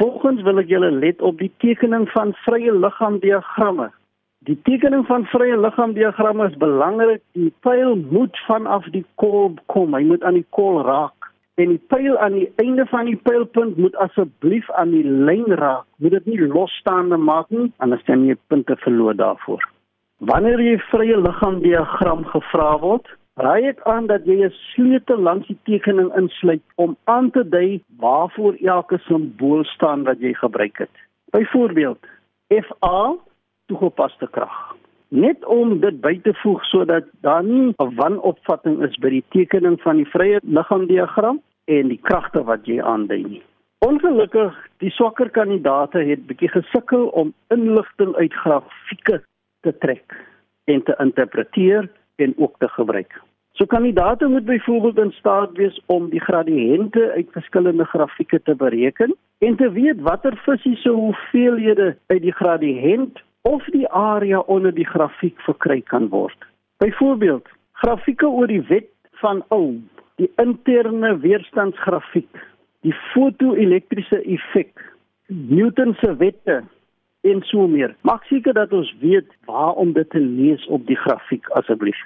Volgens 0.00 0.40
wil 0.42 0.64
ek 0.64 0.72
julle 0.72 0.90
let 0.90 1.20
op 1.20 1.36
die 1.38 1.52
tekening 1.60 2.08
van 2.16 2.32
vrye 2.48 2.72
liggaamdiagramme 2.72 3.90
Die 4.48 4.56
tekening 4.64 5.02
van 5.04 5.26
vrye 5.28 5.56
liggaamdiagramme 5.60 6.46
is 6.48 6.54
belangrik. 6.56 7.20
Die 7.36 7.50
pyl 7.60 7.98
moet 8.08 8.38
vanaf 8.46 8.86
die 8.94 9.04
kol 9.20 9.52
kom. 9.68 9.92
Hy 9.92 10.00
moet 10.08 10.24
aan 10.24 10.38
die 10.38 10.46
kol 10.56 10.80
raak. 10.86 11.28
En 11.60 11.74
die 11.74 11.82
pyl 11.92 12.16
aan 12.24 12.38
die 12.38 12.46
einde 12.62 12.86
van 12.88 13.10
die 13.10 13.18
pylpunt 13.20 13.76
moet 13.76 13.98
asseblief 14.00 14.70
aan 14.80 14.94
die 14.96 15.04
lyn 15.04 15.44
raak. 15.60 15.84
Moet 16.00 16.16
dit 16.16 16.32
nie 16.32 16.40
losstaande 16.54 17.20
maak 17.20 17.52
nie, 17.52 17.68
anders 17.84 18.06
dan 18.08 18.24
jy 18.24 18.38
punte 18.48 18.78
verloor 18.80 19.18
daarvoor. 19.20 19.68
Wanneer 20.32 20.64
jy 20.64 20.78
vrye 20.88 21.20
liggaamdiagram 21.20 22.24
gevra 22.32 22.72
word, 22.80 23.12
raai 23.40 23.68
ek 23.74 23.84
aan 23.92 24.08
dat 24.08 24.24
jy 24.24 24.40
'n 24.48 24.56
sleutel 24.72 25.20
langs 25.20 25.52
die 25.52 25.60
tekening 25.68 26.08
insluit 26.16 26.64
om 26.76 26.96
aan 27.04 27.30
te 27.30 27.44
dui 27.44 27.84
waarvoor 28.00 28.56
elke 28.64 28.98
simbool 29.04 29.64
staan 29.64 30.08
wat 30.08 30.20
jy 30.20 30.32
gebruik 30.32 30.78
het. 30.78 30.94
Byvoorbeeld, 31.36 32.00
FA 32.48 33.20
toegepaste 33.70 34.28
krag. 34.34 34.56
Net 35.10 35.44
om 35.50 35.78
dit 35.82 36.00
by 36.02 36.14
te 36.22 36.34
voeg 36.42 36.64
sodat 36.70 37.06
daar 37.26 37.44
nie 37.44 37.74
'n 37.78 37.94
wanopvatting 38.02 38.82
is 38.86 38.98
by 38.98 39.10
die 39.10 39.24
tekening 39.34 39.80
van 39.82 39.96
die 39.96 40.10
vrye 40.14 40.38
liggaamdiagram 40.42 41.40
en 41.64 41.88
die 41.88 42.02
kragte 42.02 42.44
wat 42.44 42.66
jy 42.66 42.80
aandui 42.82 43.22
nie. 43.22 43.42
Ongelukkig, 43.86 44.54
die 44.78 44.90
swakker 44.90 45.30
kandidate 45.30 45.98
het 45.98 46.26
bietjie 46.26 46.50
gesukkel 46.52 47.06
om 47.06 47.32
inligting 47.48 48.14
uit 48.16 48.34
grafieke 48.34 49.22
te 49.60 49.72
trek 49.78 50.14
en 50.64 50.82
te 50.82 50.94
interpreteer 50.98 51.88
en 52.16 52.34
ook 52.36 52.58
te 52.58 52.68
gebruik. 52.68 53.20
So 53.52 53.66
kandidaate 53.66 54.26
moet 54.26 54.44
byvoorbeeld 54.44 54.98
in 54.98 55.12
staat 55.12 55.52
wees 55.52 55.80
om 55.86 56.10
die 56.10 56.20
gradiënte 56.20 57.10
uit 57.12 57.32
verskillende 57.32 57.84
grafieke 57.84 58.42
te 58.42 58.54
bereken 58.54 59.16
en 59.38 59.56
te 59.56 59.72
weet 59.72 60.00
watter 60.00 60.36
fisiese 60.36 60.90
hoeveelhede 60.90 61.96
uit 62.06 62.22
die 62.22 62.32
gradiënt 62.32 63.20
of 63.42 63.64
die 63.64 63.88
area 63.88 64.38
onder 64.40 64.74
die 64.74 64.86
grafiek 64.86 65.40
verkry 65.40 65.80
kan 65.80 66.08
word. 66.08 66.46
Byvoorbeeld, 66.76 67.48
grafieke 67.72 68.28
oor 68.28 68.46
die 68.46 68.62
wet 68.68 68.90
van 69.22 69.44
Ohm, 69.48 69.80
die 70.20 70.30
interne 70.36 71.18
weerstandsgrafiek, 71.18 72.44
die 72.84 72.94
fotoelektriese 73.12 74.22
effek, 74.22 74.84
Newton 75.26 75.94
se 76.00 76.16
wette 76.16 76.62
en 77.20 77.42
so 77.42 77.66
meer. 77.68 77.94
Maak 78.00 78.24
seker 78.28 78.56
dat 78.56 78.72
ons 78.72 78.90
weet 79.00 79.28
waar 79.48 79.76
om 79.80 79.92
dit 79.92 80.10
te 80.10 80.20
lees 80.20 80.66
op 80.66 80.86
die 80.86 80.96
grafiek 80.96 81.48
asseblief. 81.60 82.00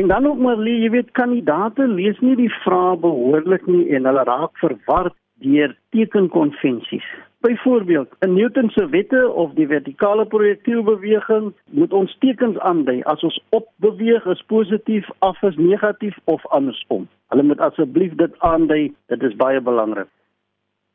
En 0.00 0.08
dan 0.08 0.26
ook 0.26 0.38
maar 0.38 0.60
jy 0.60 0.90
weet 0.90 1.12
kandidate 1.16 1.86
lees 1.88 2.18
nie 2.20 2.36
die 2.36 2.52
vrae 2.62 2.96
behoorlik 3.00 3.66
nie 3.66 3.86
en 3.96 4.04
hulle 4.04 4.24
raak 4.28 4.58
verward 4.60 5.16
deur 5.40 5.76
tekenkonvensies. 5.90 7.04
Byvoorbeeld, 7.40 8.08
in 8.18 8.34
Newton 8.34 8.70
se 8.70 8.88
wette 8.88 9.28
of 9.28 9.52
die 9.54 9.66
vertikale 9.66 10.26
projektielbeweging 10.26 11.52
moet 11.70 11.92
ons 11.92 12.16
tekens 12.18 12.58
aandui. 12.58 13.02
As 13.02 13.22
ons 13.22 13.40
op 13.50 13.68
beweeg, 13.76 14.24
is 14.26 14.42
positief, 14.46 15.08
af 15.18 15.42
is 15.42 15.56
negatief 15.56 16.16
of 16.24 16.46
andersom. 16.46 17.08
Hulle 17.28 17.42
moet 17.42 17.60
asseblief 17.60 18.14
dit 18.14 18.38
aandui. 18.38 18.94
Dit 19.06 19.22
is 19.22 19.36
baie 19.36 19.60
belangrik. 19.60 20.08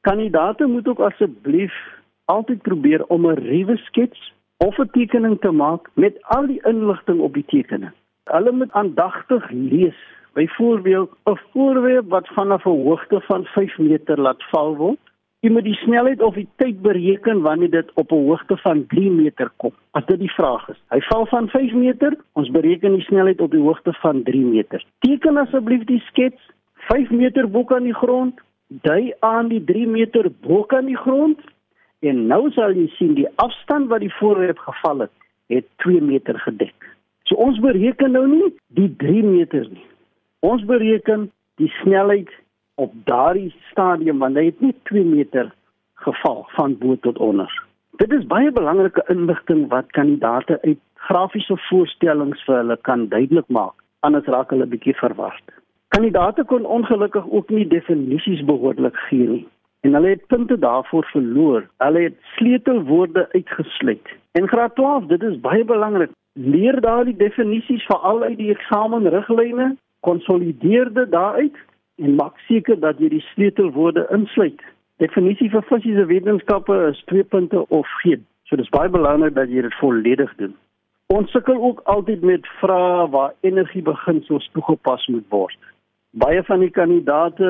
Kandidate 0.01 0.65
moet 0.65 0.87
ook 0.87 0.99
asseblief 0.99 1.73
altyd 2.25 2.61
probeer 2.61 3.05
om 3.05 3.25
'n 3.27 3.39
ruwe 3.47 3.77
skets 3.77 4.33
of 4.57 4.77
'n 4.77 4.89
tekening 4.91 5.39
te 5.39 5.51
maak 5.51 5.89
met 5.93 6.15
al 6.21 6.47
die 6.47 6.61
inligting 6.63 7.19
op 7.19 7.33
die 7.33 7.45
tekening. 7.45 7.91
Hulle 8.23 8.51
moet 8.51 8.71
aandagtig 8.71 9.49
lees. 9.49 9.99
Byvoorbeeld, 10.33 11.11
'n 11.25 11.39
voorwerp 11.51 12.09
wat 12.09 12.27
vanaf 12.27 12.65
'n 12.65 12.83
hoogte 12.83 13.21
van 13.21 13.45
5 13.45 13.77
meter 13.77 14.21
laat 14.21 14.43
val 14.51 14.75
word 14.75 15.11
Jy 15.41 15.49
moet 15.49 15.65
die 15.65 15.77
snelheid 15.79 16.19
of 16.21 16.35
die 16.37 16.45
tyd 16.61 16.83
bereken 16.85 17.39
wanneer 17.41 17.71
dit 17.73 17.87
op 17.97 18.11
'n 18.11 18.25
hoogte 18.27 18.57
van 18.57 18.85
3 18.87 19.11
meter 19.11 19.49
kom. 19.57 19.71
As 19.91 20.05
dit 20.05 20.19
die 20.19 20.33
vraag 20.33 20.69
is. 20.69 20.77
Hy 20.89 20.99
val 21.01 21.25
van 21.25 21.49
5 21.49 21.73
meter, 21.73 22.17
ons 22.33 22.49
bereken 22.49 22.93
die 22.93 23.01
snelheid 23.01 23.41
op 23.41 23.51
die 23.51 23.61
hoogte 23.61 23.93
van 23.93 24.23
3 24.23 24.45
meter. 24.45 24.85
Teken 24.99 25.37
asseblief 25.37 25.83
die 25.83 25.99
skets 25.99 26.41
5 26.73 27.09
meter 27.09 27.49
bo 27.49 27.63
kan 27.63 27.83
die 27.83 27.93
grond, 27.93 28.39
dui 28.67 29.13
aan 29.19 29.47
die 29.47 29.63
3 29.63 29.87
meter 29.87 30.31
bo 30.41 30.63
kan 30.63 30.85
die 30.85 30.97
grond 30.97 31.39
en 31.99 32.27
nou 32.27 32.51
sal 32.51 32.73
jy 32.73 32.87
sien 32.87 33.13
die 33.13 33.29
afstand 33.35 33.87
wat 33.87 33.99
die 33.99 34.13
voorwerp 34.13 34.57
geval 34.57 34.99
het, 34.99 35.11
het 35.47 35.65
2 35.77 36.01
meter 36.01 36.39
gedek. 36.39 36.97
So 37.23 37.35
ons 37.35 37.59
bereken 37.59 38.11
nou 38.11 38.27
nie 38.27 38.53
die 38.67 38.95
3 38.95 39.23
meter 39.23 39.65
nie. 39.69 39.85
Ons 40.41 40.63
bereken 40.65 41.27
die 41.61 41.69
snelheid 41.81 42.29
op 42.81 42.93
daardie 43.05 43.51
stadium 43.69 44.23
want 44.23 44.39
hy 44.39 44.47
het 44.49 44.61
net 44.65 44.77
2 44.89 45.03
meter 45.05 45.51
geval 46.05 46.45
van 46.55 46.77
bo 46.81 46.95
tot 47.05 47.17
onder. 47.17 47.51
Dit 48.01 48.13
is 48.17 48.25
baie 48.25 48.51
belangrike 48.51 49.03
inligting 49.13 49.67
wat 49.69 49.91
kandidate 49.97 50.57
uit 50.61 50.79
grafiese 51.07 51.57
voorstellings 51.69 52.41
vir 52.47 52.57
hulle 52.57 52.77
kan 52.89 53.07
duidelik 53.13 53.47
maak, 53.47 53.75
anders 53.99 54.25
raak 54.25 54.49
hulle 54.49 54.65
bietjie 54.65 54.97
verward. 54.97 55.43
Kandidate 55.93 56.43
kon 56.49 56.65
ongelukkig 56.65 57.27
ook 57.29 57.49
nie 57.49 57.67
definisies 57.67 58.41
behoorlik 58.45 58.97
gee 59.09 59.27
nie 59.27 59.47
en 59.81 59.93
hulle 59.97 60.09
het 60.13 60.25
punte 60.29 60.57
daarvoor 60.59 61.05
verloor. 61.09 61.63
Hulle 61.77 62.01
het 62.01 62.17
sleutelwoorde 62.35 63.27
uitgesluit. 63.31 64.09
En 64.31 64.47
graad 64.47 64.75
12, 64.75 65.05
dit 65.05 65.23
is 65.23 65.39
baie 65.39 65.65
belangrik. 65.65 66.11
Leer 66.33 66.81
daardie 66.81 67.15
definisies 67.15 67.85
veral 67.85 68.21
uit 68.23 68.37
die 68.37 68.51
eksamenriglyne, 68.53 69.75
konsolideer 70.01 70.93
dit 70.93 71.11
daaruit 71.11 71.57
en 72.01 72.15
maak 72.15 72.37
seker 72.47 72.79
dat 72.79 72.99
jy 72.99 73.09
die 73.09 73.25
sleutelwoorde 73.33 74.07
insluit. 74.15 74.61
Definisie 75.01 75.49
vir 75.49 75.65
fisiese 75.69 76.05
wetenskappe 76.09 76.75
is 76.89 77.03
twee 77.09 77.23
punte 77.23 77.63
of 77.69 77.87
geen. 78.01 78.25
So 78.49 78.57
dis 78.59 78.69
baie 78.73 78.89
belangrik 78.89 79.35
dat 79.37 79.49
jy 79.49 79.63
dit 79.65 79.77
volledig 79.79 80.33
doen. 80.41 80.55
Ons 81.11 81.31
sukkel 81.31 81.57
ook 81.59 81.81
altyd 81.91 82.21
met 82.21 82.47
vrae 82.61 83.07
waar 83.11 83.33
energiebeginsels 83.47 84.49
toegepas 84.53 85.07
moet 85.07 85.25
word. 85.29 85.57
Baie 86.11 86.43
van 86.43 86.59
die 86.59 86.71
kandidate 86.71 87.49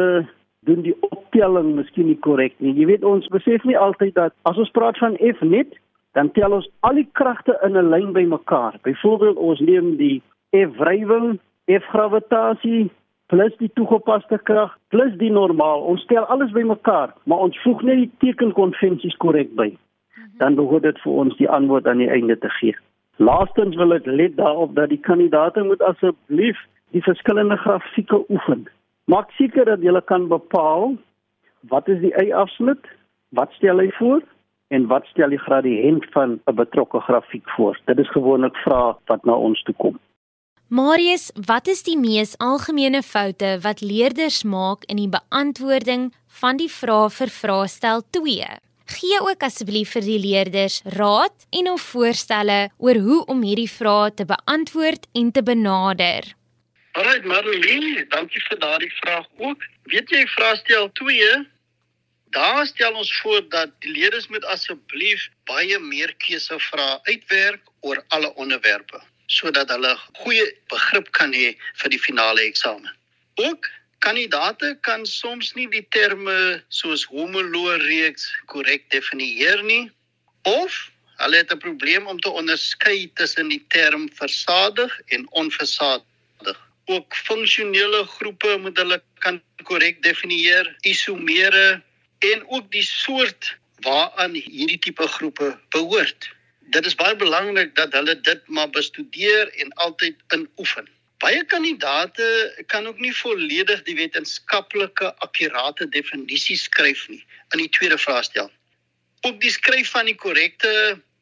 doen 0.65 0.81
die 0.85 0.95
optelling 1.09 1.75
miskien 1.75 2.09
nie 2.09 2.19
korrek 2.25 2.55
nie. 2.57 2.73
Jy 2.77 2.87
weet 2.89 3.05
ons 3.05 3.27
besef 3.33 3.63
nie 3.65 3.77
altyd 3.77 4.15
dat 4.17 4.33
as 4.49 4.57
ons 4.61 4.73
praat 4.73 4.97
van 5.01 5.17
F 5.17 5.41
net, 5.45 5.73
dan 6.17 6.31
tel 6.35 6.53
ons 6.57 6.67
al 6.85 6.97
die 6.99 7.07
kragte 7.17 7.57
in 7.65 7.77
'n 7.77 7.89
lyn 7.89 8.13
bymekaar. 8.13 8.79
Byvoorbeeld 8.83 9.37
ons 9.37 9.59
neem 9.59 9.95
die 9.97 10.21
F 10.53 10.77
wrywing, 10.77 11.39
F 11.69 11.85
gravitasie, 11.93 12.89
plus 13.31 13.53
die 13.59 13.69
toegepaste 13.77 14.39
krag 14.49 14.73
plus 14.89 15.13
die 15.19 15.31
normaal. 15.31 15.85
Ons 15.91 16.03
stel 16.07 16.25
alles 16.33 16.51
bymekaar, 16.55 17.13
maar 17.23 17.45
ons 17.47 17.59
voeg 17.63 17.83
net 17.87 18.01
die 18.01 18.11
tekenkonvensies 18.25 19.15
korrek 19.23 19.53
by. 19.55 19.69
Dan 20.41 20.57
behoort 20.59 20.83
dit 20.83 20.99
vir 21.03 21.19
ons 21.23 21.37
die 21.37 21.49
antwoord 21.49 21.87
aan 21.87 22.01
die 22.03 22.09
einde 22.11 22.37
te 22.39 22.49
gee. 22.59 22.75
Laastens 23.21 23.77
wil 23.77 23.93
ek 23.93 24.09
let 24.09 24.35
daarop 24.39 24.75
dat 24.75 24.89
die 24.89 25.01
kandidaate 25.05 25.63
moet 25.63 25.81
asseblief 25.85 26.59
die 26.91 27.03
verskillende 27.05 27.57
grafieke 27.61 28.23
oefen. 28.33 28.65
Maak 29.05 29.31
seker 29.37 29.65
dat 29.69 29.83
jy 29.85 29.93
kan 30.09 30.27
bepaal 30.27 30.95
wat 31.69 31.87
is 31.87 32.01
die 32.01 32.13
y-afsnit? 32.17 32.81
Wat 33.37 33.51
stel 33.55 33.79
hy 33.79 33.91
voor? 33.99 34.23
en 34.71 34.87
wat 34.87 35.05
stel 35.11 35.33
die 35.33 35.41
gradiënt 35.45 36.05
van 36.15 36.39
'n 36.47 36.55
betrokke 36.55 36.99
grafiek 36.99 37.49
voor? 37.55 37.79
Dit 37.85 37.99
is 37.99 38.11
gewoonlik 38.11 38.55
vrae 38.55 38.95
wat 39.05 39.23
na 39.25 39.33
ons 39.33 39.63
toe 39.63 39.75
kom. 39.75 39.99
Marius, 40.71 41.25
wat 41.35 41.67
is 41.67 41.81
die 41.83 41.97
mees 41.99 42.29
algemene 42.39 43.01
foute 43.03 43.57
wat 43.59 43.81
leerders 43.83 44.37
maak 44.47 44.85
in 44.93 45.01
die 45.01 45.09
beantwoording 45.11 46.05
van 46.39 46.61
die 46.61 46.69
vrae 46.71 47.09
vir 47.11 47.33
vraestel 47.37 48.05
2? 48.15 48.47
Gee 48.93 49.19
ook 49.19 49.43
asseblief 49.43 49.91
vir 49.97 50.07
die 50.07 50.21
leerders 50.23 50.79
raad 50.95 51.35
en 51.59 51.67
of 51.73 51.89
voorstelle 51.89 52.71
oor 52.77 53.01
hoe 53.09 53.19
om 53.35 53.43
hierdie 53.43 53.67
vrae 53.73 54.15
te 54.15 54.29
beantwoord 54.31 55.11
en 55.11 55.35
te 55.35 55.43
benader. 55.51 56.31
Alright, 56.95 57.27
Marlene, 57.27 58.07
dankie 58.15 58.47
vir 58.47 58.63
daardie 58.63 58.93
vraag 59.03 59.27
ook. 59.43 59.69
Weet 59.91 60.15
jy 60.15 60.23
vraestel 60.37 60.87
2 61.03 61.31
Daar 62.31 62.63
stel 62.63 62.95
ons 62.95 63.11
voor 63.19 63.43
dat 63.51 63.75
die 63.83 63.91
leerders 63.91 64.31
moet 64.31 64.47
asseblief 64.47 65.27
baie 65.51 65.83
meer 65.83 66.15
keuse 66.23 66.63
vra 66.71 66.93
uitwerk 67.11 67.67
oor 67.83 68.05
alle 68.07 68.31
onderwerpe 68.39 69.03
sodat 69.31 69.71
hulle 69.73 69.93
goeie 70.23 70.47
begrip 70.71 71.11
kan 71.17 71.33
hê 71.35 71.53
vir 71.81 71.93
die 71.93 72.01
finale 72.01 72.43
eksamen. 72.49 72.91
Ook 73.39 73.69
kandidate 74.03 74.75
kan 74.87 75.05
soms 75.05 75.53
nie 75.55 75.67
die 75.71 75.85
terme 75.95 76.37
soos 76.73 77.05
homoloë 77.11 77.77
reeks 77.85 78.27
korrek 78.51 78.89
definieer 78.93 79.61
nie 79.63 79.85
of 80.49 80.77
hulle 81.21 81.37
het 81.37 81.53
'n 81.53 81.63
probleem 81.65 82.07
om 82.07 82.19
te 82.19 82.29
onderskei 82.29 83.11
tussen 83.13 83.49
die 83.49 83.63
term 83.69 84.09
versadig 84.21 84.99
en 85.15 85.27
onversadig. 85.31 86.57
Ook 86.85 87.15
funksionele 87.15 88.03
groepe 88.05 88.57
moet 88.57 88.77
hulle 88.77 89.01
kan 89.19 89.41
korrek 89.63 90.01
definieer, 90.03 90.75
isomere 90.81 91.81
en 92.19 92.43
ook 92.47 92.71
die 92.71 92.83
soort 92.83 93.55
waaraan 93.85 94.33
hierdie 94.33 94.79
tipe 94.79 95.07
groepe 95.07 95.59
behoort. 95.69 96.29
Dit 96.71 96.85
is 96.85 96.95
baie 96.95 97.15
belangrik 97.19 97.75
dat 97.75 97.93
hulle 97.97 98.15
dit 98.27 98.47
maar 98.47 98.69
bestudeer 98.69 99.51
en 99.63 99.73
altyd 99.85 100.15
inoefen. 100.35 100.87
Baie 101.21 101.43
kandidate 101.45 102.27
kan 102.71 102.87
ook 102.87 102.99
nie 102.99 103.13
volledig 103.15 103.83
die 103.87 103.95
wetenskaplike 103.95 105.13
akkurate 105.25 105.89
definisie 105.89 106.57
skryf 106.57 107.07
nie 107.11 107.23
in 107.51 107.63
die 107.63 107.69
tweede 107.69 107.97
vraestel. 107.97 108.49
Ook 109.27 109.41
die 109.41 109.51
skryf 109.51 109.91
van 109.93 110.07
die 110.09 110.15
korrekte 110.15 110.71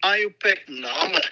IUPAC 0.05 0.67
name 0.67 1.23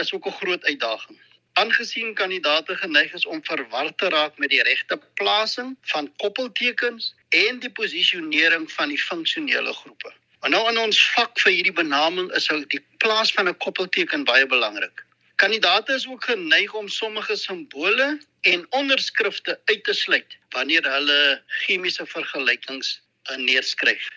is 0.00 0.12
ook 0.12 0.26
'n 0.26 0.38
groot 0.40 0.64
uitdaging 0.64 1.18
aangesien 1.60 2.14
kandidaate 2.14 2.76
geneig 2.76 3.12
is 3.12 3.26
om 3.26 3.44
verward 3.44 3.98
te 3.98 4.08
raak 4.08 4.38
met 4.38 4.50
die 4.50 4.62
regte 4.62 5.00
plasing 5.14 5.76
van 5.92 6.12
koppeltekens 6.22 7.14
en 7.28 7.58
die 7.58 7.72
posisionering 7.80 8.70
van 8.72 8.88
die 8.88 9.02
funksionele 9.02 9.72
groepe. 9.72 10.12
Maar 10.40 10.50
nou 10.50 10.68
in 10.70 10.78
ons 10.80 10.98
vak 11.12 11.40
vir 11.42 11.52
hierdie 11.52 11.76
benaming 11.76 12.30
is 12.36 12.48
ou 12.52 12.62
die 12.72 12.80
plaas 13.02 13.32
van 13.36 13.48
'n 13.48 13.56
koppelteken 13.64 14.24
baie 14.24 14.46
belangrik. 14.46 15.04
Kandidaate 15.36 15.92
is 15.92 16.06
ook 16.06 16.24
geneig 16.24 16.72
om 16.74 16.88
sommige 16.88 17.36
simbole 17.36 18.20
en 18.40 18.66
onderskrifte 18.70 19.60
uit 19.64 19.84
te 19.84 19.92
sluit 19.92 20.36
wanneer 20.50 20.84
hulle 20.92 21.42
chemiese 21.64 22.06
vergelykings 22.06 23.00
neerskryf. 23.36 24.08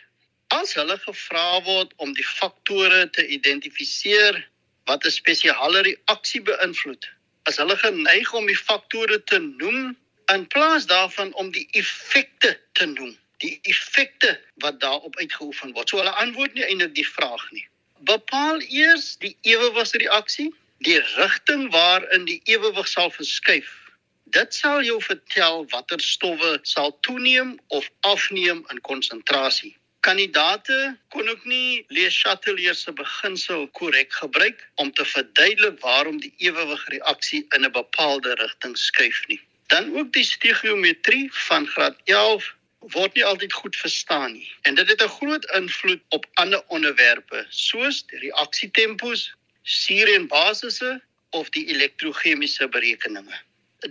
As 0.48 0.74
hulle 0.74 0.98
gevra 0.98 1.62
word 1.62 1.94
om 1.98 2.14
die 2.14 2.28
faktore 2.28 3.10
te 3.10 3.28
identifiseer 3.28 4.48
wat 4.86 5.06
'n 5.06 5.12
spesiale 5.12 5.82
reaksie 5.82 6.42
beïnvloed, 6.42 7.10
as 7.44 7.58
hulle 7.58 7.78
geneig 7.78 8.34
om 8.34 8.48
die 8.48 8.62
faktore 8.70 9.24
te 9.24 9.40
noem 9.40 9.98
in 10.34 10.48
plaas 10.48 10.86
daarvan 10.86 11.34
om 11.34 11.52
die 11.52 11.68
effekte 11.72 12.60
te 12.72 12.86
noem 12.86 13.18
die 13.44 13.60
effekte 13.70 14.34
wat 14.64 14.80
daarop 14.80 15.16
uitgeoefen 15.20 15.74
word. 15.76 15.90
So 15.90 16.00
hulle 16.02 16.16
antwoord 16.24 16.56
nie 16.58 16.66
eintlik 16.66 16.96
die 16.96 17.08
vraag 17.08 17.44
nie. 17.52 17.66
Bepaal 18.08 18.64
eers 18.68 19.14
die 19.24 19.36
ewewigsreaksie 19.48 20.50
die 20.84 21.00
rigting 21.16 21.70
waarin 21.72 22.26
die 22.28 22.42
ewewig 22.52 22.88
sal 22.88 23.12
verskuif. 23.12 23.72
Dit 24.36 24.56
sal 24.56 24.82
jou 24.84 24.98
vertel 25.04 25.64
watter 25.72 26.02
stowwe 26.02 26.58
sal 26.68 26.92
toeneem 27.06 27.56
of 27.68 27.90
afneem 28.10 28.64
in 28.74 28.82
konsentrasie. 28.82 29.76
Kandidate 30.04 30.98
kon 31.16 31.30
ook 31.32 31.46
nie 31.48 31.86
Le 31.88 32.10
Chatelier 32.12 32.76
se 32.76 32.92
beginsel 32.92 33.68
korrek 33.80 34.12
gebruik 34.12 34.66
om 34.76 34.92
te 34.92 35.06
verduidelik 35.06 35.80
waarom 35.80 36.20
die 36.20 36.34
ewewig 36.44 36.84
reaksie 36.96 37.46
in 37.56 37.64
'n 37.66 37.72
bepaalde 37.72 38.36
rigting 38.42 38.76
skuif 38.78 39.24
nie. 39.28 39.40
Dan 39.68 39.96
ook 39.96 40.12
die 40.14 40.28
stegiometrie 40.28 41.30
van 41.48 41.68
graad 41.68 41.96
11 42.04 42.52
word 42.92 43.14
nie 43.14 43.26
altyd 43.26 43.54
goed 43.54 43.76
verstaan 43.76 44.32
nie. 44.34 44.52
En 44.62 44.76
dit 44.76 44.90
het 44.90 45.02
'n 45.04 45.16
groot 45.20 45.46
invloed 45.52 46.02
op 46.10 46.26
ander 46.34 46.64
onderwerpe 46.68 47.46
soos 47.50 48.06
die 48.06 48.20
reaksietempos, 48.20 49.34
suur 49.64 50.14
en 50.14 50.28
basisse 50.28 51.02
of 51.30 51.50
die 51.50 51.66
elektrochemiese 51.66 52.68
berekeninge 52.68 53.42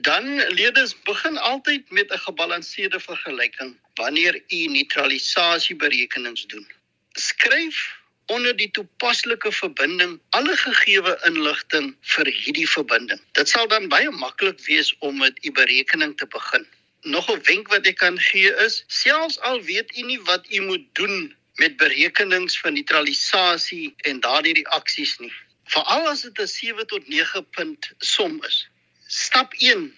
dan 0.01 0.49
leerders 0.49 1.03
begin 1.03 1.39
altyd 1.39 1.91
met 1.91 2.13
'n 2.13 2.19
gebalanseerde 2.19 3.01
vergelyking 3.01 3.79
wanneer 3.95 4.43
u 4.49 4.57
neutralisasieberekenings 4.67 6.47
doen. 6.47 6.67
Skryf 7.13 8.01
onder 8.27 8.57
die 8.57 8.71
toepaslike 8.71 9.53
verbinding 9.53 10.21
alle 10.29 10.57
gegeewe 10.57 11.21
inligting 11.25 11.97
vir 12.01 12.27
hierdie 12.27 12.69
verbinding. 12.69 13.21
Dit 13.33 13.49
sal 13.49 13.69
dan 13.69 13.89
baie 13.89 14.11
maklik 14.11 14.61
wees 14.65 14.95
om 14.99 15.19
met 15.19 15.45
u 15.45 15.53
berekening 15.53 16.17
te 16.17 16.27
begin. 16.27 16.67
Nog 17.03 17.31
'n 17.31 17.43
wenk 17.43 17.69
wat 17.69 17.87
ek 17.87 17.97
kan 17.97 18.19
gee 18.19 18.51
is, 18.67 18.85
selfs 18.87 19.41
al 19.41 19.63
weet 19.63 19.97
u 19.99 20.03
nie 20.03 20.21
wat 20.21 20.51
u 20.51 20.61
moet 20.61 20.87
doen 20.93 21.37
met 21.55 21.77
berekenings 21.77 22.59
van 22.61 22.73
neutralisasie 22.73 23.95
en 23.97 24.21
daardie 24.21 24.55
reaksies 24.55 25.19
nie, 25.19 25.33
veral 25.65 26.09
as 26.09 26.23
dit 26.23 26.39
'n 26.39 26.47
7 26.47 26.87
tot 26.87 27.09
9 27.09 27.47
punt 27.51 27.91
som 27.99 28.45
is, 28.45 28.69
Stap 29.13 29.53
1: 29.61 29.93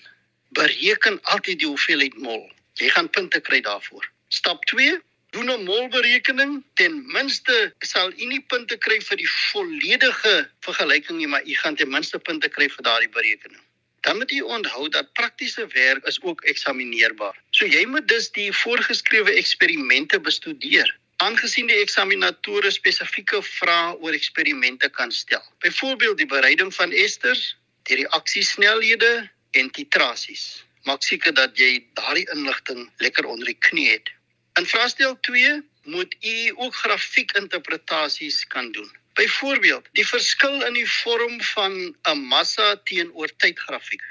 Bereken 0.49 1.21
altyd 1.23 1.61
die 1.63 1.69
hoeveelheid 1.71 2.17
mol. 2.19 2.41
Jy 2.83 2.89
gaan 2.91 3.07
punte 3.11 3.39
kry 3.47 3.61
daarvoor. 3.63 4.09
Stap 4.29 4.65
2: 4.67 4.97
Doen 5.31 5.51
'n 5.53 5.63
molberekening. 5.69 6.65
Ten 6.75 6.97
minste 7.13 7.75
sal 7.79 8.11
u 8.11 8.27
nie 8.27 8.41
punte 8.41 8.77
kry 8.77 8.99
vir 9.01 9.17
die 9.23 9.29
volledige 9.53 10.51
vergelyking 10.67 11.19
nie, 11.19 11.31
maar 11.31 11.47
u 11.47 11.55
gaan 11.55 11.79
ten 11.79 11.91
minste 11.95 12.19
punte 12.19 12.49
kry 12.49 12.67
vir 12.69 12.83
daardie 12.83 13.09
berekening. 13.09 13.63
Dan 14.05 14.17
moet 14.21 14.33
u 14.33 14.41
onthou 14.41 14.89
dat 14.89 15.13
praktiese 15.13 15.67
werk 15.67 16.05
is 16.05 16.21
ook 16.23 16.45
eksamineerbaar. 16.45 17.41
So 17.51 17.67
jy 17.67 17.87
moet 17.87 18.09
dus 18.09 18.31
die 18.37 18.51
voorgeskrewe 18.53 19.33
eksperimente 19.33 20.21
bestudeer 20.21 20.93
aangesien 21.25 21.69
die 21.71 21.81
eksaminatore 21.83 22.71
spesifieke 22.75 23.41
vrae 23.47 23.95
oor 24.03 24.17
eksperimente 24.17 24.91
kan 24.93 25.13
stel. 25.13 25.43
Byvoorbeeld 25.65 26.19
die 26.19 26.29
bereiding 26.31 26.73
van 26.75 26.93
esters, 26.93 27.55
die 27.89 28.03
reaksiesnelhede 28.03 29.13
en 29.61 29.71
titrasies. 29.71 30.65
Maak 30.85 31.05
seker 31.07 31.35
dat 31.35 31.57
jy 31.59 31.87
daardie 31.97 32.27
inligting 32.35 32.89
lekker 33.01 33.29
onder 33.31 33.49
die 33.53 33.61
knie 33.69 33.89
het. 33.93 34.11
In 34.59 34.67
vraestel 34.67 35.17
2 35.21 35.63
moet 35.95 36.17
u 36.21 36.37
ook 36.57 36.75
grafiekinterpretasies 36.75 38.45
kan 38.47 38.73
doen. 38.73 38.91
Byvoorbeeld, 39.15 39.89
die 39.93 40.07
verskil 40.07 40.63
in 40.67 40.75
die 40.75 40.89
vorm 40.91 41.41
van 41.55 41.97
'n 42.13 42.19
massa 42.19 42.77
teenoor 42.85 43.31
tydgrafiek 43.37 44.03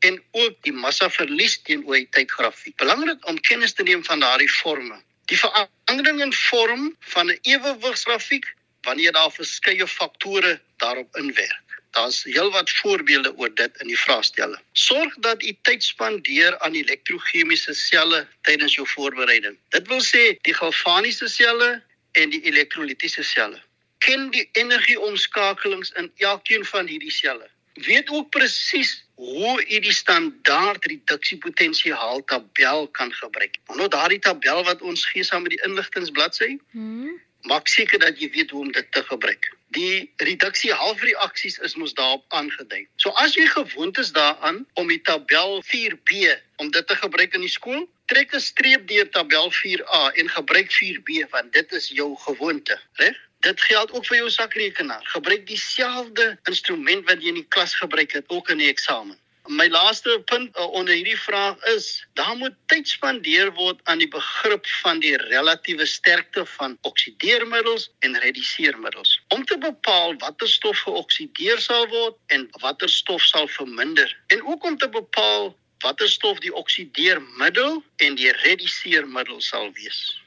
en 0.00 0.22
ook 0.30 0.56
die 0.64 0.72
massa 0.72 1.10
verlies 1.10 1.58
teenoor 1.62 1.98
die 2.00 2.08
tydgrafiek. 2.16 2.76
Belangrik 2.80 3.26
om 3.28 3.40
kennis 3.40 3.72
te 3.76 3.82
neem 3.82 4.04
van 4.04 4.20
daardie 4.20 4.48
forme. 4.48 5.00
Die 5.32 5.38
verandering 5.38 6.22
in 6.24 6.32
vorm 6.32 6.96
van 7.14 7.30
'n 7.30 7.38
ewewigsgrafiek 7.42 8.46
wanneer 8.88 9.12
daar 9.12 9.32
verskeie 9.32 9.86
faktore 9.86 10.60
daarop 10.76 11.16
inwerk. 11.16 11.68
Daar's 11.90 12.22
heelwat 12.22 12.70
voorbeelde 12.70 13.36
oor 13.36 13.54
dit 13.54 13.80
in 13.80 13.86
die 13.86 13.98
vraestelle. 13.98 14.60
Sorg 14.72 15.14
dat 15.18 15.42
u 15.42 15.56
tyd 15.62 15.82
spandeer 15.82 16.58
aan 16.58 16.74
elektrochemiese 16.74 17.74
selle 17.74 18.28
tydens 18.42 18.74
jou 18.74 18.86
voorbereiding. 18.88 19.58
Dit 19.68 19.88
wil 19.88 20.00
sê 20.00 20.38
die 20.42 20.54
galvaniese 20.54 21.28
selle 21.28 21.82
en 22.12 22.30
die 22.30 22.42
elektrolitiese 22.42 23.22
selle. 23.22 23.62
Ken 24.04 24.28
die 24.34 24.48
energieomskakelings 24.58 25.92
in 26.00 26.10
elkeen 26.24 26.64
van 26.72 26.88
hierdie 26.88 27.12
selle. 27.14 27.48
Weet 27.80 28.10
ook 28.10 28.30
presies 28.34 28.94
hoe 29.20 29.54
u 29.60 29.78
die 29.84 29.94
standaard 29.94 30.84
reduksiepotensiaal 30.90 32.24
tabel 32.24 32.88
kan 32.96 33.12
gebruik. 33.12 33.56
Nou 33.76 33.88
daardie 33.88 34.18
tabel 34.18 34.64
wat 34.64 34.82
ons 34.82 35.04
gee 35.12 35.24
saam 35.24 35.44
met 35.46 35.56
die 35.56 35.64
inligtingbladsy. 35.68 36.56
Hmm. 36.72 37.16
Maak 37.48 37.68
seker 37.72 38.00
dat 38.00 38.20
jy 38.20 38.30
weet 38.34 38.50
hoe 38.50 38.66
om 38.66 38.72
dit 38.72 38.92
te 38.92 39.04
gebruik 39.08 39.48
die 39.74 40.10
reduksie 40.22 40.72
halfreaksies 40.74 41.58
is 41.66 41.76
mos 41.78 41.94
daarop 41.94 42.24
aangedui. 42.34 42.86
So 42.98 43.14
as 43.22 43.36
jy 43.38 43.46
gewoond 43.50 43.98
is 44.02 44.12
daaraan 44.12 44.64
om 44.80 44.90
die 44.90 45.00
tabel 45.06 45.60
4B 45.66 46.34
om 46.62 46.70
dit 46.74 46.86
te 46.86 46.96
gebruik 46.98 47.34
in 47.38 47.46
die 47.46 47.52
skool, 47.52 47.86
trek 48.10 48.34
'n 48.34 48.42
streep 48.42 48.88
deur 48.88 49.10
tabel 49.10 49.50
4A 49.50 50.02
en 50.14 50.28
gebruik 50.28 50.70
4B 50.74 51.30
want 51.30 51.52
dit 51.52 51.72
is 51.72 51.88
jou 51.88 52.16
gewoonte, 52.26 52.80
reg? 52.98 53.16
Dit 53.40 53.60
geld 53.60 53.92
ook 53.92 54.06
vir 54.06 54.16
jou 54.16 54.30
sakrekenaar. 54.30 55.04
Gebruik 55.14 55.46
dieselfde 55.46 56.38
instrument 56.44 57.06
wat 57.08 57.22
jy 57.22 57.32
in 57.32 57.40
die 57.40 57.48
klas 57.48 57.74
gebruik 57.74 58.12
het 58.12 58.28
ook 58.28 58.50
in 58.52 58.60
die 58.60 58.68
eksamen. 58.68 59.16
My 59.48 59.66
laaste 59.68 60.20
punt 60.28 60.56
uh, 60.56 60.66
onder 60.76 60.94
hierdie 60.94 61.18
vraag 61.18 61.64
is: 61.72 62.06
daar 62.14 62.36
moet 62.36 62.54
tyd 62.66 62.88
spandeer 62.88 63.52
word 63.56 63.80
aan 63.84 63.98
die 63.98 64.08
begrip 64.08 64.66
van 64.82 65.00
die 65.00 65.16
relatiewe 65.16 65.86
sterkte 65.86 66.44
van 66.46 66.76
oksideermiddels 66.86 67.88
en 67.98 68.18
rediseermiddels 68.20 69.16
om 69.28 69.44
te 69.44 69.58
bepaal 69.58 70.14
watter 70.20 70.48
stof 70.48 70.84
geoksideer 70.84 71.58
sal 71.58 71.88
word 71.88 72.20
en 72.36 72.46
watter 72.60 72.88
stof 72.88 73.24
sal 73.24 73.48
verminder 73.48 74.12
en 74.26 74.44
ook 74.44 74.64
om 74.64 74.78
te 74.78 74.88
bepaal 74.88 75.54
watter 75.82 76.08
stof 76.08 76.38
die 76.44 76.54
oksideermiddel 76.54 77.82
en 77.96 78.14
die 78.20 78.32
rediseermiddel 78.44 79.40
sal 79.40 79.72
wees. 79.72 80.20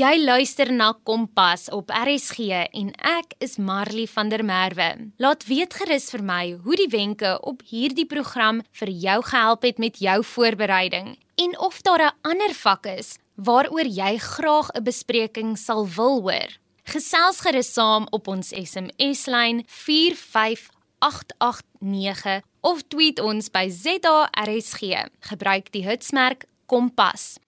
Jy 0.00 0.16
luister 0.22 0.70
na 0.72 0.94
Kompas 1.04 1.66
op 1.76 1.90
RSG 1.92 2.38
en 2.72 2.88
ek 3.04 3.34
is 3.44 3.58
Marley 3.60 4.06
van 4.08 4.32
der 4.32 4.40
Merwe. 4.46 5.10
Laat 5.20 5.44
weet 5.44 5.74
gerus 5.76 6.08
vir 6.14 6.22
my 6.24 6.56
hoe 6.64 6.76
die 6.78 6.88
wenke 6.88 7.34
op 7.44 7.60
hierdie 7.68 8.08
program 8.08 8.62
vir 8.80 8.88
jou 9.02 9.18
gehelp 9.26 9.62
het 9.66 9.82
met 9.82 9.98
jou 10.00 10.24
voorbereiding 10.24 11.18
en 11.44 11.52
of 11.66 11.82
daar 11.84 12.02
'n 12.06 12.16
ander 12.22 12.54
vak 12.54 12.86
is 12.86 13.18
waaroor 13.36 13.84
jy 13.84 14.16
graag 14.16 14.70
'n 14.72 14.84
bespreking 14.84 15.58
sal 15.58 15.86
wil 15.86 16.20
hoor. 16.22 16.48
Gesels 16.84 17.40
gerus 17.40 17.72
saam 17.72 18.06
op 18.10 18.28
ons 18.28 18.48
SMS-lyn 18.48 19.64
45889 19.66 22.42
of 22.60 22.82
tweet 22.88 23.20
ons 23.20 23.50
by 23.50 23.68
ZARSG. 23.68 24.80
Gebruik 25.20 25.72
die 25.72 25.84
hitsmerk 25.84 26.44
Kompas. 26.66 27.38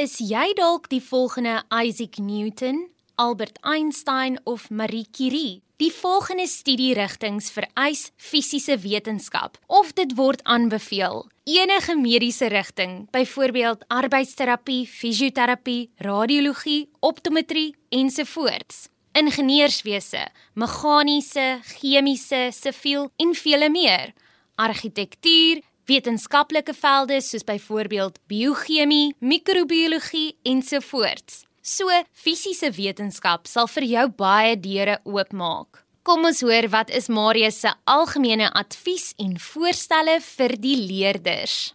Is 0.00 0.14
jy 0.24 0.54
dalk 0.56 0.86
die 0.88 1.02
volgende 1.04 1.58
Isaac 1.68 2.16
Newton, 2.24 2.86
Albert 3.20 3.58
Einstein 3.60 4.38
of 4.48 4.70
Marie 4.70 5.04
Curie? 5.12 5.60
Die 5.76 5.90
volgende 5.92 6.46
studierigtinge 6.48 7.44
vereis 7.52 8.06
fisiese 8.16 8.78
wetenskap 8.80 9.58
of 9.68 9.92
dit 9.98 10.14
word 10.16 10.40
aanbeveel. 10.48 11.26
Enige 11.44 11.98
mediese 12.00 12.48
rigting, 12.48 13.10
byvoorbeeld 13.12 13.84
arbeidsterapie, 13.92 14.86
fisioterapie, 14.88 15.90
radiologie, 16.00 16.88
optometrie 17.04 17.74
ensovoorts. 17.92 18.86
Ingenieurswese, 19.12 20.30
meganiese, 20.54 21.58
chemiese, 21.74 22.46
siviel 22.56 23.10
en 23.20 23.36
vele 23.36 23.68
meer. 23.68 24.14
Argitektuur, 24.56 25.60
wetenskaplike 25.90 26.74
velde 26.78 27.18
soos 27.24 27.44
byvoorbeeld 27.46 28.18
biochemie, 28.30 29.14
microbiologie 29.18 30.36
ensovoorts. 30.46 31.44
So 31.62 31.90
fisiese 32.12 32.70
wetenskap 32.76 33.48
sal 33.50 33.68
vir 33.74 33.86
jou 33.88 34.06
baie 34.22 34.54
deure 34.56 35.00
oopmaak. 35.04 35.82
Kom 36.06 36.24
ons 36.24 36.40
hoor 36.46 36.70
wat 36.72 36.92
is 36.96 37.10
Marius 37.12 37.60
se 37.64 37.74
algemene 37.90 38.48
advies 38.56 39.10
en 39.20 39.36
voorstelle 39.36 40.16
vir 40.24 40.56
die 40.62 40.78
leerders. 40.80 41.74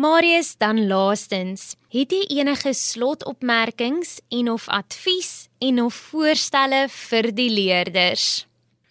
Marius 0.00 0.54
dan 0.56 0.86
laastens, 0.86 1.74
het 1.92 2.12
jy 2.14 2.38
enige 2.38 2.70
slotopmerkings 2.72 4.14
en 4.32 4.48
of 4.48 4.68
advies 4.72 5.50
en 5.60 5.82
of 5.82 5.98
voorstelle 6.12 6.86
vir 6.94 7.28
die 7.36 7.50
leerders? 7.52 8.46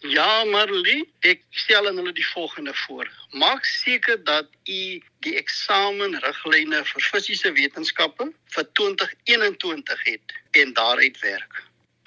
Ja, 0.06 0.44
Marlie, 0.52 1.02
ek 1.26 1.42
stel 1.64 1.90
aan 1.90 1.98
hulle 1.98 2.14
die 2.14 2.28
volgende 2.30 2.76
voor. 2.84 3.10
Maak 3.42 3.66
seker 3.66 4.22
dat 4.22 4.46
u 4.70 4.80
die 5.26 5.34
eksamenriglyne 5.42 6.84
vir 6.92 7.08
fisiese 7.10 7.52
wetenskappe 7.58 8.30
vir 8.54 8.72
2021 8.78 10.08
het 10.12 10.38
en 10.62 10.74
daaruit 10.78 11.18
werk. 11.26 11.62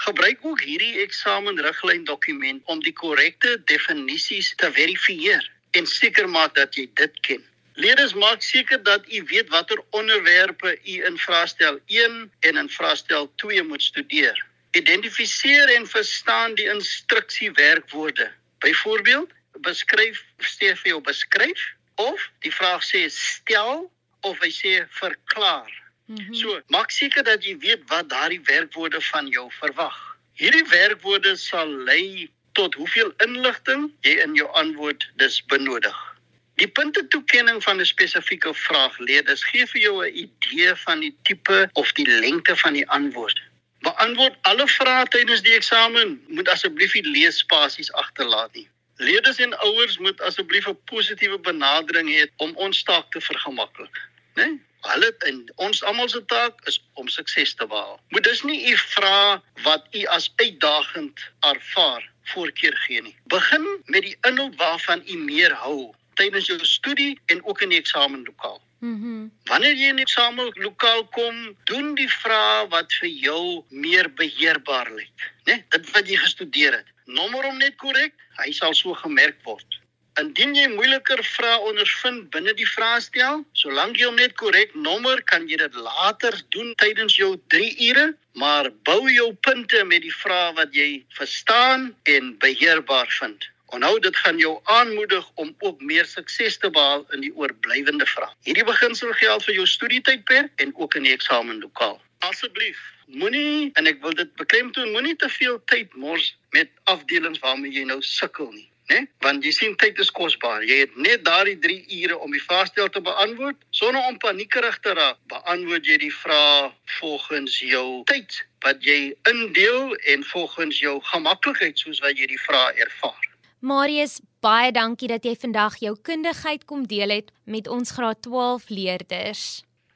Gebruik 0.08 0.48
ook 0.48 0.64
hierdie 0.64 1.04
eksamenriglyn 1.04 2.08
dokument 2.08 2.64
om 2.72 2.80
die 2.80 2.96
korrekte 2.96 3.60
definisies 3.68 4.56
te 4.56 4.72
verifieer 4.72 5.52
en 5.76 5.90
seker 6.00 6.30
maak 6.30 6.56
dat 6.56 6.80
jy 6.80 6.88
dit 7.04 7.26
ken. 7.28 7.50
Leerders 7.74 8.14
maak 8.14 8.42
seker 8.42 8.84
dat 8.84 9.12
u 9.12 9.24
weet 9.26 9.50
watter 9.50 9.84
onderwerpe 9.90 10.80
u 10.84 11.06
in 11.06 11.18
vraestel 11.18 11.80
1 11.86 12.32
en 12.40 12.58
in 12.58 12.70
vraestel 12.70 13.32
2 13.36 13.64
moet 13.64 13.84
studeer. 13.84 14.46
Identifiseer 14.72 15.76
en 15.76 15.88
verstaan 15.88 16.56
die 16.56 16.70
instruksiewerkwoorde. 16.70 18.32
Byvoorbeeld, 18.58 19.32
beskryf 19.62 20.24
sê 20.38 20.74
vir 20.76 20.94
jou 20.94 21.02
beskryf 21.02 21.62
of 21.96 22.30
die 22.46 22.54
vraag 22.54 22.86
sê 22.86 23.06
stel 23.10 23.92
of 24.22 24.40
hy 24.40 24.50
sê 24.50 24.86
verklaar. 24.90 25.72
Mm 26.06 26.18
-hmm. 26.18 26.34
So, 26.34 26.62
maak 26.68 26.92
seker 26.92 27.24
dat 27.24 27.44
jy 27.46 27.58
weet 27.58 27.82
wat 27.88 28.10
daardie 28.10 28.42
werkwoorde 28.42 29.02
van 29.02 29.28
jou 29.28 29.52
verwag. 29.60 30.18
Hierdie 30.34 30.68
werkwoorde 30.70 31.36
sal 31.36 31.70
lei 31.70 32.30
tot 32.52 32.74
hoeveel 32.74 33.14
inligting 33.18 33.92
jy 34.02 34.18
in 34.22 34.34
jou 34.34 34.50
antwoord 34.52 35.12
dus 35.16 35.46
benodig. 35.46 36.13
Die 36.62 36.68
punte 36.68 37.08
toekenning 37.08 37.64
van 37.64 37.80
'n 37.82 37.86
spesifieke 37.86 38.54
vraag 38.54 38.98
leer 38.98 39.24
dis 39.26 39.44
gee 39.44 39.66
vir 39.68 39.82
jou 39.82 39.96
'n 40.06 40.16
idee 40.26 40.76
van 40.76 41.00
die 41.00 41.16
tipe 41.24 41.70
of 41.74 41.92
die 41.92 42.08
lengte 42.08 42.56
van 42.56 42.74
die 42.74 42.88
antwoord. 42.90 43.42
Beantwoord 43.80 44.36
alle 44.42 44.68
vrae 44.68 45.06
tydens 45.06 45.42
die 45.42 45.54
eksamen, 45.54 46.22
moet 46.28 46.50
asseblief 46.50 46.94
nie 46.94 47.08
leespasies 47.08 47.92
agterlaat 47.92 48.54
nie. 48.54 48.68
Leerders 48.96 49.38
en 49.38 49.58
ouers 49.60 49.98
moet 49.98 50.22
asseblief 50.22 50.68
'n 50.68 50.78
positiewe 50.86 51.40
benadering 51.40 52.10
hê 52.10 52.28
om 52.38 52.56
ons 52.56 52.84
taak 52.84 53.12
te 53.12 53.22
vergemaklik, 53.22 53.98
né? 54.36 54.48
Hulle 54.82 55.16
en 55.18 55.52
ons 55.56 55.84
almal 55.84 56.10
se 56.10 56.26
taak 56.26 56.68
is 56.68 56.80
om 56.94 57.08
sukses 57.08 57.54
te 57.54 57.66
behaal. 57.68 58.00
Moet 58.10 58.24
dus 58.24 58.44
nie 58.44 58.72
u 58.72 58.78
vra 58.78 59.44
wat 59.64 59.88
u 59.92 60.06
as 60.06 60.32
uitdagend 60.36 61.20
ervaar 61.40 62.12
voorkeur 62.24 62.78
gee 62.78 63.02
nie. 63.02 63.16
Begin 63.26 63.84
met 63.86 64.02
die 64.02 64.18
inhoud 64.22 64.56
waarvan 64.56 65.04
u 65.08 65.18
meer 65.18 65.54
hou 65.54 65.96
tydens 66.20 66.48
jou 66.48 66.60
studie 66.66 67.20
en 67.26 67.44
ook 67.46 67.62
in 67.62 67.70
die 67.76 67.80
eksamenlokaal. 67.80 68.62
Mhm. 68.80 68.92
Mm 68.92 69.32
Wanneer 69.44 69.76
jy 69.76 69.92
in 69.92 70.00
die 70.00 70.06
eksamenlokaal 70.08 71.06
kom, 71.16 71.38
doen 71.70 71.94
die 71.96 72.10
vrae 72.10 72.68
wat 72.72 72.94
vir 73.00 73.10
jou 73.10 73.64
meer 73.70 74.10
beheerbaar 74.20 74.92
lyk, 74.96 75.30
né? 75.46 75.54
Nee, 75.54 75.66
dit 75.70 75.92
wat 75.92 76.10
jy 76.10 76.18
gestudeer 76.18 76.80
het. 76.80 76.90
Nommer 77.06 77.46
hom 77.46 77.58
net 77.58 77.76
korrek, 77.76 78.14
hy 78.40 78.52
sal 78.52 78.74
so 78.74 78.94
gemerk 78.94 79.40
word. 79.44 79.80
Indien 80.22 80.52
jy 80.56 80.68
moeiliker 80.70 81.24
vrae 81.26 81.58
ondervind 81.70 82.28
binne 82.34 82.54
die 82.54 82.68
vraestel, 82.70 83.42
solank 83.58 83.98
jy 83.98 84.06
hom 84.06 84.20
net 84.20 84.36
korrek 84.38 84.76
nommer, 84.76 85.22
kan 85.32 85.48
jy 85.50 85.58
dit 85.58 85.80
later 85.88 86.38
doen 86.54 86.74
tydens 86.82 87.16
jou 87.18 87.32
3 87.56 87.72
ure, 87.88 88.06
maar 88.38 88.70
bou 88.86 89.10
jou 89.10 89.32
punte 89.48 89.82
met 89.90 90.06
die 90.06 90.14
vrae 90.14 90.52
wat 90.60 90.76
jy 90.78 90.90
verstaan 91.18 91.90
en 92.04 92.36
beheerbaar 92.44 93.10
vind. 93.20 93.50
Onthou 93.74 94.00
dit 94.00 94.18
gaan 94.18 94.38
jou 94.38 94.60
aanmoedig 94.64 95.30
om 95.34 95.56
ook 95.60 95.82
meer 95.82 96.06
sukses 96.06 96.58
te 96.58 96.70
behaal 96.70 97.06
in 97.10 97.24
die 97.26 97.32
oorblywende 97.36 98.06
vrae. 98.06 98.30
Hierdie 98.46 98.66
beginsel 98.68 99.14
geld 99.18 99.46
vir 99.48 99.56
jou 99.56 99.66
studietydperk 99.68 100.62
en 100.62 100.76
ook 100.78 100.94
in 101.00 101.08
die 101.08 101.14
eksamenlokaal. 101.16 101.98
Asseblief, 102.28 102.84
moenie 103.08 103.72
en 103.74 103.90
ek 103.90 103.98
wil 104.06 104.14
dit 104.20 104.30
beklemtoon, 104.38 104.94
moenie 104.94 105.16
te 105.18 105.30
veel 105.40 105.58
tyd 105.74 105.98
mors 105.98 106.36
met 106.54 106.70
afdelings 106.94 107.42
waarmee 107.42 107.74
jy 107.74 107.88
nou 107.90 107.98
sukkel 108.06 108.52
nie, 108.54 108.70
né? 108.94 109.02
Want 109.26 109.42
jy 109.42 109.56
sien 109.58 109.76
tyd 109.82 109.98
is 110.06 110.14
kosbaar. 110.14 110.62
Jy 110.70 110.84
het 110.84 110.96
net 111.10 111.26
daardie 111.26 111.58
3 111.66 111.82
ure 112.04 112.22
om 112.22 112.38
die 112.38 112.46
vraestel 112.46 112.94
te 112.94 113.02
beantwoord 113.02 113.58
sonder 113.74 114.06
om 114.06 114.22
paniekerig 114.22 114.80
te 114.86 114.94
raak. 115.02 115.18
Beantwoord 115.34 115.90
jy 115.90 115.98
die 116.06 116.14
vrae 116.22 116.70
volgens 117.02 117.58
jou 117.66 118.04
tyd 118.14 118.44
wat 118.62 118.86
jy 118.86 119.16
indeel 119.34 119.96
en 120.14 120.32
volgens 120.38 120.80
jou 120.86 121.00
gemaklikheid 121.10 121.80
soos 121.82 122.06
wat 122.06 122.22
jy 122.22 122.30
die 122.38 122.44
vrae 122.46 122.76
ervaar. 122.86 123.33
Marius, 123.64 124.18
baie 124.44 124.74
dankie 124.76 125.08
dat 125.08 125.24
jy 125.24 125.38
vandag 125.40 125.78
jou 125.80 125.94
kundigheid 126.04 126.66
kom 126.68 126.82
deel 126.84 127.14
het 127.14 127.30
met 127.48 127.70
ons 127.72 127.94
graad 127.96 128.20
12 128.26 128.66
leerders. 128.68 129.44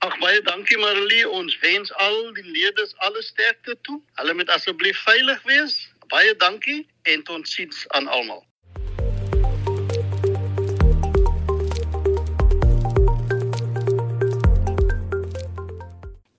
Ag 0.08 0.14
baie 0.22 0.40
dankie 0.46 0.78
Marilee, 0.80 1.26
ons 1.28 1.58
wens 1.60 1.92
al 2.00 2.16
die 2.38 2.46
leerders 2.48 2.94
alle 3.04 3.20
sterkte 3.28 3.76
toe. 3.84 3.98
Hulle 4.22 4.36
moet 4.40 4.54
asseblief 4.56 5.02
veilig 5.04 5.42
wees. 5.50 5.76
Baie 6.08 6.32
dankie 6.40 6.86
en 7.12 7.26
totsiens 7.28 7.84
aan 7.92 8.08
almal. 8.08 8.40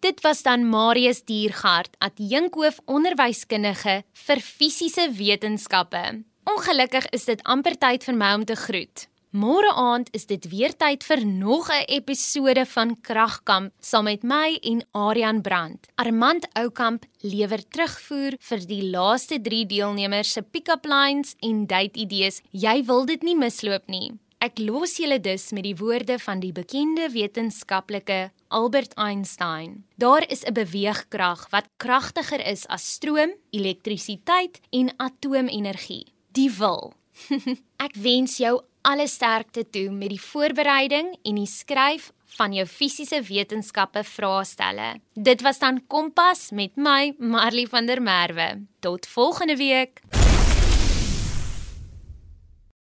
Dit 0.00 0.24
was 0.24 0.40
dan 0.48 0.64
Marius 0.64 1.20
Diergard, 1.28 1.92
adjunkhoof 2.00 2.80
onderwyskundige 2.88 4.00
vir 4.24 4.40
fisiese 4.40 5.10
wetenskappe. 5.12 6.24
Ongelukkig 6.48 7.06
is 7.12 7.26
dit 7.28 7.40
amper 7.44 7.74
tyd 7.76 8.04
vir 8.06 8.16
my 8.16 8.28
om 8.38 8.44
te 8.48 8.54
groet. 8.56 9.02
Môre 9.36 9.68
aand 9.76 10.08
is 10.16 10.24
dit 10.30 10.46
weer 10.48 10.72
tyd 10.80 11.02
vir 11.04 11.20
nog 11.26 11.68
'n 11.68 11.84
episode 11.98 12.64
van 12.66 12.96
Kragkamp 13.00 13.72
saam 13.80 14.04
met 14.04 14.22
my 14.22 14.58
en 14.62 14.80
Aryan 14.92 15.42
Brandt. 15.42 15.88
Armand 15.96 16.46
Oukamp 16.54 17.04
lewer 17.20 17.62
terugvoer 17.68 18.32
vir 18.40 18.60
die 18.66 18.82
laaste 18.82 19.40
3 19.40 19.66
deelnemers 19.66 20.32
se 20.32 20.42
pick-up 20.42 20.86
lines 20.86 21.34
en 21.40 21.66
date 21.66 21.98
idees. 21.98 22.40
Jy 22.50 22.84
wil 22.84 23.04
dit 23.04 23.22
nie 23.22 23.36
misloop 23.36 23.86
nie. 23.86 24.12
Ek 24.40 24.58
los 24.58 24.96
julle 24.96 25.20
dus 25.20 25.52
met 25.52 25.64
die 25.64 25.76
woorde 25.76 26.18
van 26.18 26.40
die 26.40 26.52
bekende 26.52 27.10
wetenskaplike 27.10 28.30
Albert 28.48 28.94
Einstein. 28.94 29.84
Daar 29.98 30.24
is 30.30 30.44
'n 30.44 30.54
beweegkrag 30.54 31.50
wat 31.50 31.68
kragtiger 31.76 32.40
is 32.40 32.66
as 32.68 32.92
stroom, 32.92 33.34
elektrisiteit 33.50 34.60
en 34.70 34.94
atoomenergie. 34.96 36.06
Die 36.36 36.50
wil. 36.58 36.92
Ek 37.86 37.96
wens 37.98 38.38
jou 38.42 38.58
alle 38.88 39.08
sterkte 39.10 39.64
toe 39.70 39.88
met 39.90 40.12
die 40.14 40.22
voorbereiding 40.22 41.12
en 41.22 41.40
die 41.40 41.48
skryf 41.50 42.12
van 42.38 42.54
jou 42.54 42.66
fisiese 42.68 43.20
wetenskappe 43.26 44.04
vraestelle. 44.04 44.98
Dit 45.14 45.42
was 45.42 45.58
dan 45.58 45.82
Kompas 45.86 46.50
met 46.50 46.76
my 46.76 47.14
Marley 47.18 47.66
van 47.66 47.86
der 47.86 48.02
Merwe. 48.02 48.66
Tot 48.80 49.06
volgende 49.06 49.56
week. 49.56 50.00